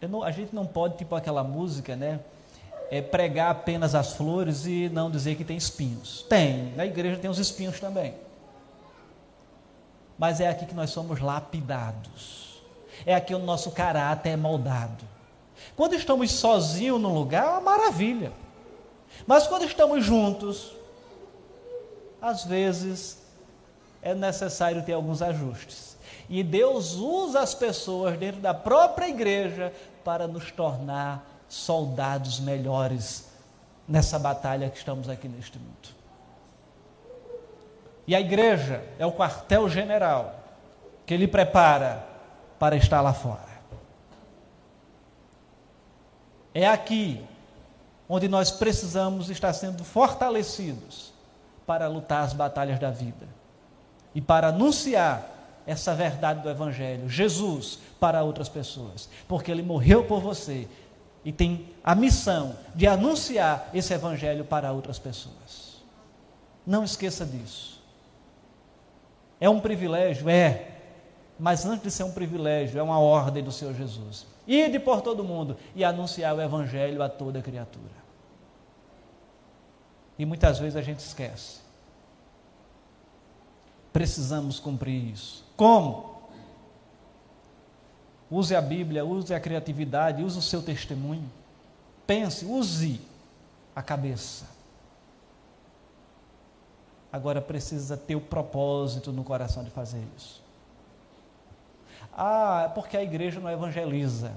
não, 0.00 0.22
a 0.22 0.30
gente 0.30 0.54
não 0.54 0.64
pode, 0.64 0.96
tipo 0.96 1.14
aquela 1.14 1.42
música, 1.42 1.96
né? 1.96 2.20
É, 2.90 3.00
pregar 3.02 3.50
apenas 3.50 3.94
as 3.94 4.12
flores 4.12 4.66
e 4.66 4.88
não 4.88 5.10
dizer 5.10 5.36
que 5.36 5.44
tem 5.44 5.56
espinhos. 5.56 6.24
Tem, 6.28 6.72
na 6.76 6.86
igreja 6.86 7.18
tem 7.18 7.30
os 7.30 7.38
espinhos 7.38 7.80
também. 7.80 8.14
Mas 10.18 10.40
é 10.40 10.48
aqui 10.48 10.66
que 10.66 10.74
nós 10.74 10.90
somos 10.90 11.20
lapidados. 11.20 12.62
É 13.04 13.14
aqui 13.14 13.34
o 13.34 13.38
nosso 13.38 13.70
caráter 13.70 14.30
é 14.30 14.36
moldado. 14.36 15.04
Quando 15.74 15.94
estamos 15.94 16.32
sozinhos 16.32 17.00
num 17.00 17.12
lugar, 17.12 17.44
é 17.44 17.48
uma 17.50 17.60
maravilha. 17.60 18.32
Mas 19.26 19.46
quando 19.46 19.64
estamos 19.64 20.04
juntos, 20.04 20.72
às 22.20 22.44
vezes 22.44 23.18
é 24.00 24.14
necessário 24.14 24.82
ter 24.82 24.92
alguns 24.92 25.20
ajustes. 25.20 25.96
E 26.28 26.42
Deus 26.42 26.94
usa 26.94 27.40
as 27.40 27.54
pessoas 27.54 28.16
dentro 28.18 28.40
da 28.40 28.54
própria 28.54 29.08
igreja 29.08 29.72
para 30.04 30.26
nos 30.26 30.50
tornar 30.50 31.35
soldados 31.48 32.40
melhores 32.40 33.28
nessa 33.86 34.18
batalha 34.18 34.68
que 34.68 34.78
estamos 34.78 35.08
aqui 35.08 35.28
neste 35.28 35.58
mundo. 35.58 35.96
E 38.06 38.14
a 38.14 38.20
igreja 38.20 38.84
é 38.98 39.06
o 39.06 39.12
quartel-general 39.12 40.38
que 41.04 41.14
ele 41.14 41.26
prepara 41.26 42.06
para 42.58 42.76
estar 42.76 43.00
lá 43.00 43.12
fora. 43.12 43.56
É 46.54 46.66
aqui 46.66 47.24
onde 48.08 48.28
nós 48.28 48.50
precisamos 48.50 49.28
estar 49.28 49.52
sendo 49.52 49.84
fortalecidos 49.84 51.12
para 51.66 51.88
lutar 51.88 52.24
as 52.24 52.32
batalhas 52.32 52.78
da 52.78 52.90
vida 52.90 53.28
e 54.14 54.20
para 54.20 54.48
anunciar 54.48 55.32
essa 55.66 55.94
verdade 55.94 56.40
do 56.40 56.48
Evangelho, 56.48 57.08
Jesus, 57.08 57.80
para 57.98 58.22
outras 58.22 58.48
pessoas, 58.48 59.08
porque 59.26 59.50
Ele 59.50 59.62
morreu 59.62 60.04
por 60.04 60.20
você 60.20 60.68
e 61.26 61.32
tem 61.32 61.74
a 61.82 61.92
missão 61.92 62.54
de 62.72 62.86
anunciar 62.86 63.68
esse 63.74 63.92
evangelho 63.92 64.44
para 64.44 64.70
outras 64.70 64.96
pessoas. 64.96 65.82
Não 66.64 66.84
esqueça 66.84 67.26
disso. 67.26 67.82
É 69.40 69.50
um 69.50 69.58
privilégio? 69.58 70.28
É. 70.28 70.68
Mas 71.36 71.66
antes 71.66 71.82
de 71.82 71.90
ser 71.90 72.04
um 72.04 72.12
privilégio, 72.12 72.78
é 72.78 72.82
uma 72.82 73.00
ordem 73.00 73.42
do 73.42 73.50
Senhor 73.50 73.74
Jesus. 73.74 74.24
Ide 74.46 74.78
por 74.78 75.02
todo 75.02 75.24
mundo 75.24 75.56
e 75.74 75.82
anunciar 75.82 76.32
o 76.32 76.40
evangelho 76.40 77.02
a 77.02 77.08
toda 77.08 77.42
criatura. 77.42 78.06
E 80.16 80.24
muitas 80.24 80.60
vezes 80.60 80.76
a 80.76 80.82
gente 80.82 81.00
esquece. 81.00 81.58
Precisamos 83.92 84.60
cumprir 84.60 85.12
isso. 85.12 85.44
Como? 85.56 86.15
Use 88.30 88.54
a 88.54 88.60
Bíblia, 88.60 89.04
use 89.04 89.32
a 89.32 89.40
criatividade, 89.40 90.22
use 90.22 90.38
o 90.38 90.42
seu 90.42 90.62
testemunho. 90.62 91.30
Pense, 92.06 92.44
use 92.44 93.00
a 93.74 93.82
cabeça. 93.82 94.46
Agora 97.12 97.40
precisa 97.40 97.96
ter 97.96 98.16
o 98.16 98.20
propósito 98.20 99.12
no 99.12 99.22
coração 99.22 99.62
de 99.62 99.70
fazer 99.70 100.02
isso. 100.16 100.42
Ah, 102.12 102.64
é 102.66 102.68
porque 102.68 102.96
a 102.96 103.02
igreja 103.02 103.40
não 103.40 103.50
evangeliza. 103.50 104.32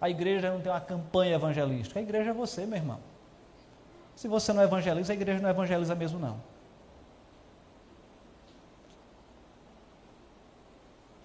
A 0.00 0.10
igreja 0.10 0.52
não 0.52 0.60
tem 0.60 0.70
uma 0.70 0.80
campanha 0.80 1.34
evangelística. 1.34 1.98
A 1.98 2.02
igreja 2.02 2.30
é 2.30 2.32
você, 2.32 2.66
meu 2.66 2.76
irmão. 2.76 3.00
Se 4.14 4.28
você 4.28 4.52
não 4.52 4.62
evangeliza, 4.62 5.12
a 5.12 5.16
igreja 5.16 5.40
não 5.40 5.48
evangeliza 5.48 5.94
mesmo, 5.94 6.18
não. 6.18 6.40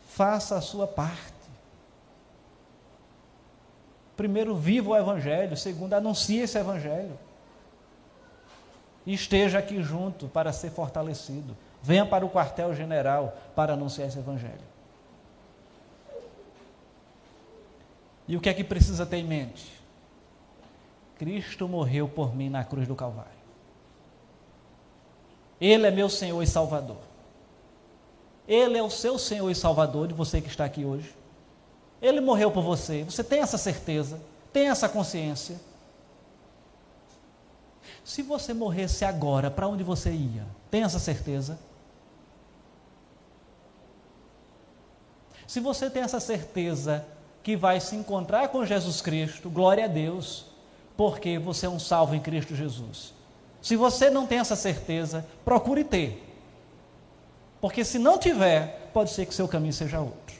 Faça 0.07 0.55
a 0.57 0.61
sua 0.61 0.87
parte. 0.87 1.38
Primeiro, 4.19 4.53
viva 4.53 4.89
o 4.89 4.97
Evangelho. 4.97 5.55
Segundo, 5.55 5.93
anuncie 5.93 6.41
esse 6.41 6.57
Evangelho. 6.57 7.17
E 9.05 9.13
esteja 9.13 9.59
aqui 9.59 9.81
junto 9.81 10.27
para 10.27 10.51
ser 10.51 10.71
fortalecido. 10.71 11.55
Venha 11.81 12.05
para 12.05 12.25
o 12.25 12.29
quartel-general 12.29 13.33
para 13.55 13.75
anunciar 13.75 14.09
esse 14.09 14.19
Evangelho. 14.19 14.59
E 18.27 18.35
o 18.35 18.41
que 18.41 18.49
é 18.49 18.53
que 18.53 18.61
precisa 18.61 19.05
ter 19.05 19.15
em 19.15 19.23
mente? 19.23 19.71
Cristo 21.17 21.65
morreu 21.65 22.09
por 22.09 22.35
mim 22.35 22.49
na 22.49 22.65
cruz 22.65 22.89
do 22.89 22.97
Calvário. 22.97 23.31
Ele 25.61 25.87
é 25.87 25.91
meu 25.91 26.09
Senhor 26.09 26.43
e 26.43 26.47
Salvador. 26.47 26.99
Ele 28.45 28.77
é 28.77 28.83
o 28.83 28.89
seu 28.89 29.17
Senhor 29.17 29.49
e 29.49 29.55
Salvador 29.55 30.09
de 30.09 30.13
você 30.13 30.41
que 30.41 30.49
está 30.49 30.65
aqui 30.65 30.83
hoje. 30.83 31.15
Ele 32.01 32.21
morreu 32.21 32.51
por 32.51 32.63
você. 32.63 33.03
Você 33.03 33.23
tem 33.23 33.41
essa 33.41 33.57
certeza, 33.57 34.19
tem 34.53 34.69
essa 34.69 34.87
consciência. 34.87 35.59
Se 38.03 38.21
você 38.21 38.53
morresse 38.53 39.05
agora, 39.05 39.51
para 39.51 39.67
onde 39.67 39.83
você 39.83 40.11
ia? 40.11 40.45
Tem 40.71 40.83
essa 40.83 40.99
certeza? 40.99 41.59
Se 45.45 45.59
você 45.59 45.89
tem 45.89 46.03
essa 46.03 46.19
certeza 46.19 47.05
que 47.41 47.55
vai 47.55 47.79
se 47.79 47.95
encontrar 47.95 48.49
com 48.49 48.65
Jesus 48.65 49.01
Cristo, 49.01 49.49
glória 49.49 49.85
a 49.85 49.87
Deus 49.87 50.45
porque 50.99 51.39
você 51.39 51.65
é 51.65 51.69
um 51.69 51.79
salvo 51.79 52.13
em 52.13 52.19
Cristo 52.19 52.53
Jesus. 52.53 53.13
Se 53.61 53.77
você 53.77 54.09
não 54.09 54.27
tem 54.27 54.39
essa 54.39 54.55
certeza, 54.55 55.25
procure 55.45 55.83
ter. 55.83 56.21
Porque 57.61 57.85
se 57.85 57.97
não 57.97 58.17
tiver, 58.17 58.89
pode 58.93 59.11
ser 59.11 59.25
que 59.25 59.33
seu 59.33 59.47
caminho 59.47 59.71
seja 59.71 60.01
outro. 60.01 60.35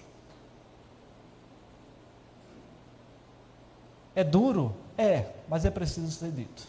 É 4.15 4.23
duro? 4.23 4.75
É, 4.97 5.31
mas 5.47 5.65
é 5.65 5.69
preciso 5.69 6.11
ser 6.11 6.31
dito. 6.31 6.67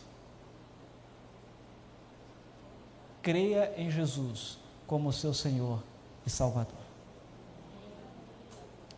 Creia 3.22 3.72
em 3.76 3.90
Jesus 3.90 4.58
como 4.86 5.12
seu 5.12 5.34
Senhor 5.34 5.82
e 6.26 6.30
Salvador. 6.30 6.78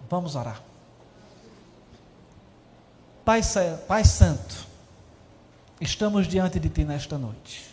Vamos 0.09 0.37
orar. 0.37 0.63
Pai, 3.25 3.41
Pai 3.87 4.05
Santo, 4.05 4.67
estamos 5.81 6.27
diante 6.27 6.59
de 6.61 6.69
Ti 6.69 6.85
nesta 6.85 7.17
noite. 7.17 7.71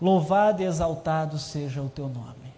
Louvado 0.00 0.62
e 0.62 0.66
exaltado 0.66 1.38
seja 1.38 1.82
o 1.82 1.88
Teu 1.88 2.08
nome. 2.08 2.52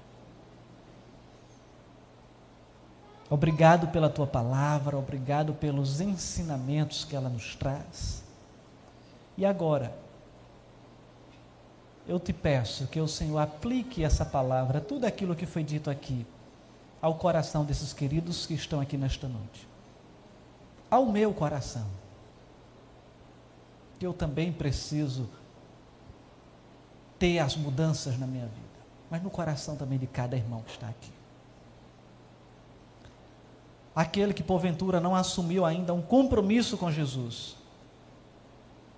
Obrigado 3.32 3.88
pela 3.88 4.10
Tua 4.10 4.26
palavra, 4.26 4.98
obrigado 4.98 5.54
pelos 5.54 6.02
ensinamentos 6.02 7.02
que 7.02 7.16
ela 7.16 7.30
nos 7.30 7.56
traz. 7.56 8.22
E 9.38 9.46
agora, 9.46 9.96
eu 12.06 12.20
te 12.20 12.30
peço 12.30 12.86
que 12.88 13.00
o 13.00 13.08
Senhor 13.08 13.38
aplique 13.38 14.04
essa 14.04 14.22
palavra, 14.22 14.82
tudo 14.82 15.06
aquilo 15.06 15.34
que 15.34 15.46
foi 15.46 15.64
dito 15.64 15.88
aqui, 15.88 16.26
ao 17.00 17.14
coração 17.14 17.64
desses 17.64 17.94
queridos 17.94 18.44
que 18.44 18.52
estão 18.52 18.82
aqui 18.82 18.98
nesta 18.98 19.26
noite, 19.26 19.66
ao 20.90 21.06
meu 21.06 21.32
coração 21.32 21.86
que 23.98 24.06
eu 24.06 24.12
também 24.12 24.52
preciso 24.52 25.26
ter 27.18 27.38
as 27.38 27.56
mudanças 27.56 28.18
na 28.18 28.26
minha 28.26 28.44
vida, 28.44 28.84
mas 29.10 29.22
no 29.22 29.30
coração 29.30 29.74
também 29.74 29.98
de 29.98 30.06
cada 30.06 30.36
irmão 30.36 30.60
que 30.60 30.72
está 30.72 30.86
aqui. 30.86 31.21
Aquele 33.94 34.32
que 34.32 34.42
porventura 34.42 35.00
não 35.00 35.14
assumiu 35.14 35.64
ainda 35.64 35.92
um 35.92 36.00
compromisso 36.00 36.78
com 36.78 36.90
Jesus, 36.90 37.56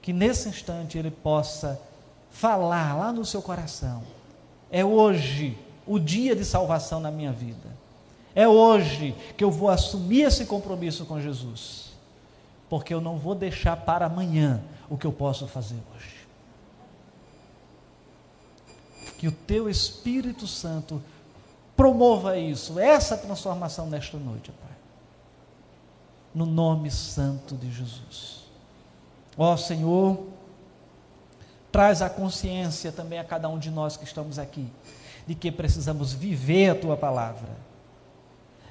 que 0.01 0.13
nesse 0.13 0.49
instante 0.49 0.97
ele 0.97 1.11
possa 1.11 1.81
falar 2.31 2.97
lá 2.97 3.13
no 3.13 3.25
seu 3.25 3.43
coração: 3.43 4.03
é 4.71 4.85
hoje 4.85 5.59
o 5.87 5.99
dia 5.99 6.37
de 6.37 6.45
salvação 6.45 7.01
na 7.01 7.11
minha 7.11 7.33
vida. 7.33 7.75
É 8.35 8.49
hoje 8.49 9.15
que 9.37 9.45
eu 9.45 9.51
vou 9.51 9.69
assumir 9.69 10.23
esse 10.23 10.45
compromisso 10.47 11.05
com 11.07 11.21
Jesus, 11.21 11.93
porque 12.69 12.93
eu 12.93 13.01
não 13.01 13.17
vou 13.17 13.35
deixar 13.35 13.77
para 13.77 14.07
amanhã 14.07 14.63
o 14.89 14.99
que 14.99 15.07
eu 15.07 15.13
posso 15.13 15.47
fazer 15.47 15.79
hoje. 15.95 16.27
Que 19.19 19.29
o 19.29 19.33
teu 19.33 19.71
Espírito 19.71 20.47
Santo 20.47 21.01
promova 21.77 22.37
isso, 22.37 22.79
essa 22.79 23.17
transformação 23.17 23.87
nesta 23.87 24.17
noite, 24.17 24.51
Pai. 24.51 24.74
No 26.35 26.47
nome 26.47 26.91
santo 26.91 27.55
de 27.55 27.71
Jesus. 27.71 28.45
Ó 29.37 29.57
Senhor, 29.57 30.27
traz 31.71 32.03
a 32.03 32.11
consciência 32.11 32.91
também 32.91 33.19
a 33.19 33.25
cada 33.25 33.49
um 33.49 33.59
de 33.59 33.71
nós 33.71 33.97
que 33.97 34.05
estamos 34.05 34.39
aqui, 34.39 34.67
de 35.27 35.35
que 35.35 35.53
precisamos 35.53 36.13
viver 36.13 36.71
a 36.71 36.75
tua 36.75 36.97
palavra 36.97 37.65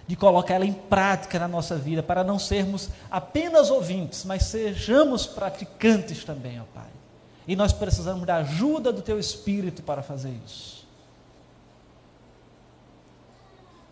de 0.05 0.16
colocar 0.16 0.55
ela 0.55 0.66
em 0.66 0.74
prática 0.74 1.39
na 1.39 1.47
nossa 1.47 1.76
vida, 1.76 2.03
para 2.03 2.24
não 2.24 2.38
sermos 2.38 2.89
apenas 3.09 3.70
ouvintes, 3.70 4.26
mas 4.26 4.43
sejamos 4.43 5.26
praticantes 5.26 6.24
também, 6.24 6.59
ó 6.59 6.64
Pai. 6.74 6.89
E 7.47 7.55
nós 7.55 7.74
precisamos 7.74 8.26
da 8.26 8.38
ajuda 8.38 8.91
do 8.91 9.01
Teu 9.01 9.20
Espírito 9.20 9.82
para 9.82 10.01
fazer 10.01 10.34
isso. 10.45 10.83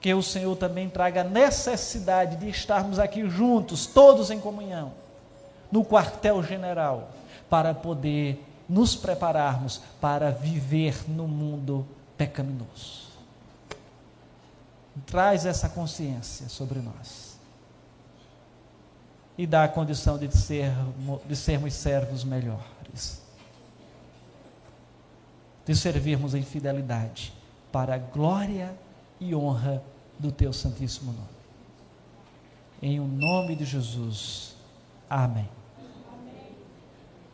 Que 0.02 0.14
o 0.16 0.24
Senhor 0.24 0.58
também 0.58 0.90
traga 0.90 1.24
necessidade 1.24 2.36
de 2.36 2.50
estarmos 2.50 2.98
aqui 2.98 3.30
juntos, 3.30 3.86
todos 3.86 4.32
em 4.32 4.40
comunhão, 4.40 4.92
no 5.72 5.86
quartel-general, 5.86 7.12
para 7.48 7.74
poder 7.74 8.44
nos 8.68 8.96
prepararmos 8.96 9.82
para 10.00 10.32
viver 10.32 11.08
no 11.08 11.28
mundo 11.28 11.86
pecaminoso. 12.18 13.12
Traz 15.06 15.46
essa 15.46 15.70
consciência 15.70 16.50
sobre 16.50 16.80
nós. 16.80 17.38
E 19.38 19.46
dá 19.46 19.66
a 19.66 19.68
condição 19.68 20.18
de, 20.18 20.36
ser, 20.36 20.72
de 21.26 21.36
sermos 21.36 21.74
servos 21.74 22.24
melhores, 22.24 23.22
de 25.66 25.76
servirmos 25.76 26.34
em 26.34 26.42
fidelidade 26.42 27.34
para 27.72 27.96
a 27.96 27.98
glória 27.98 28.74
e 29.22 29.36
honra 29.36 29.82
do 30.20 30.32
Teu 30.32 30.52
Santíssimo 30.52 31.14
Nome. 31.14 31.28
Em 32.82 33.00
o 33.00 33.06
nome 33.06 33.56
de 33.56 33.64
Jesus. 33.64 34.56
Amém. 35.08 35.48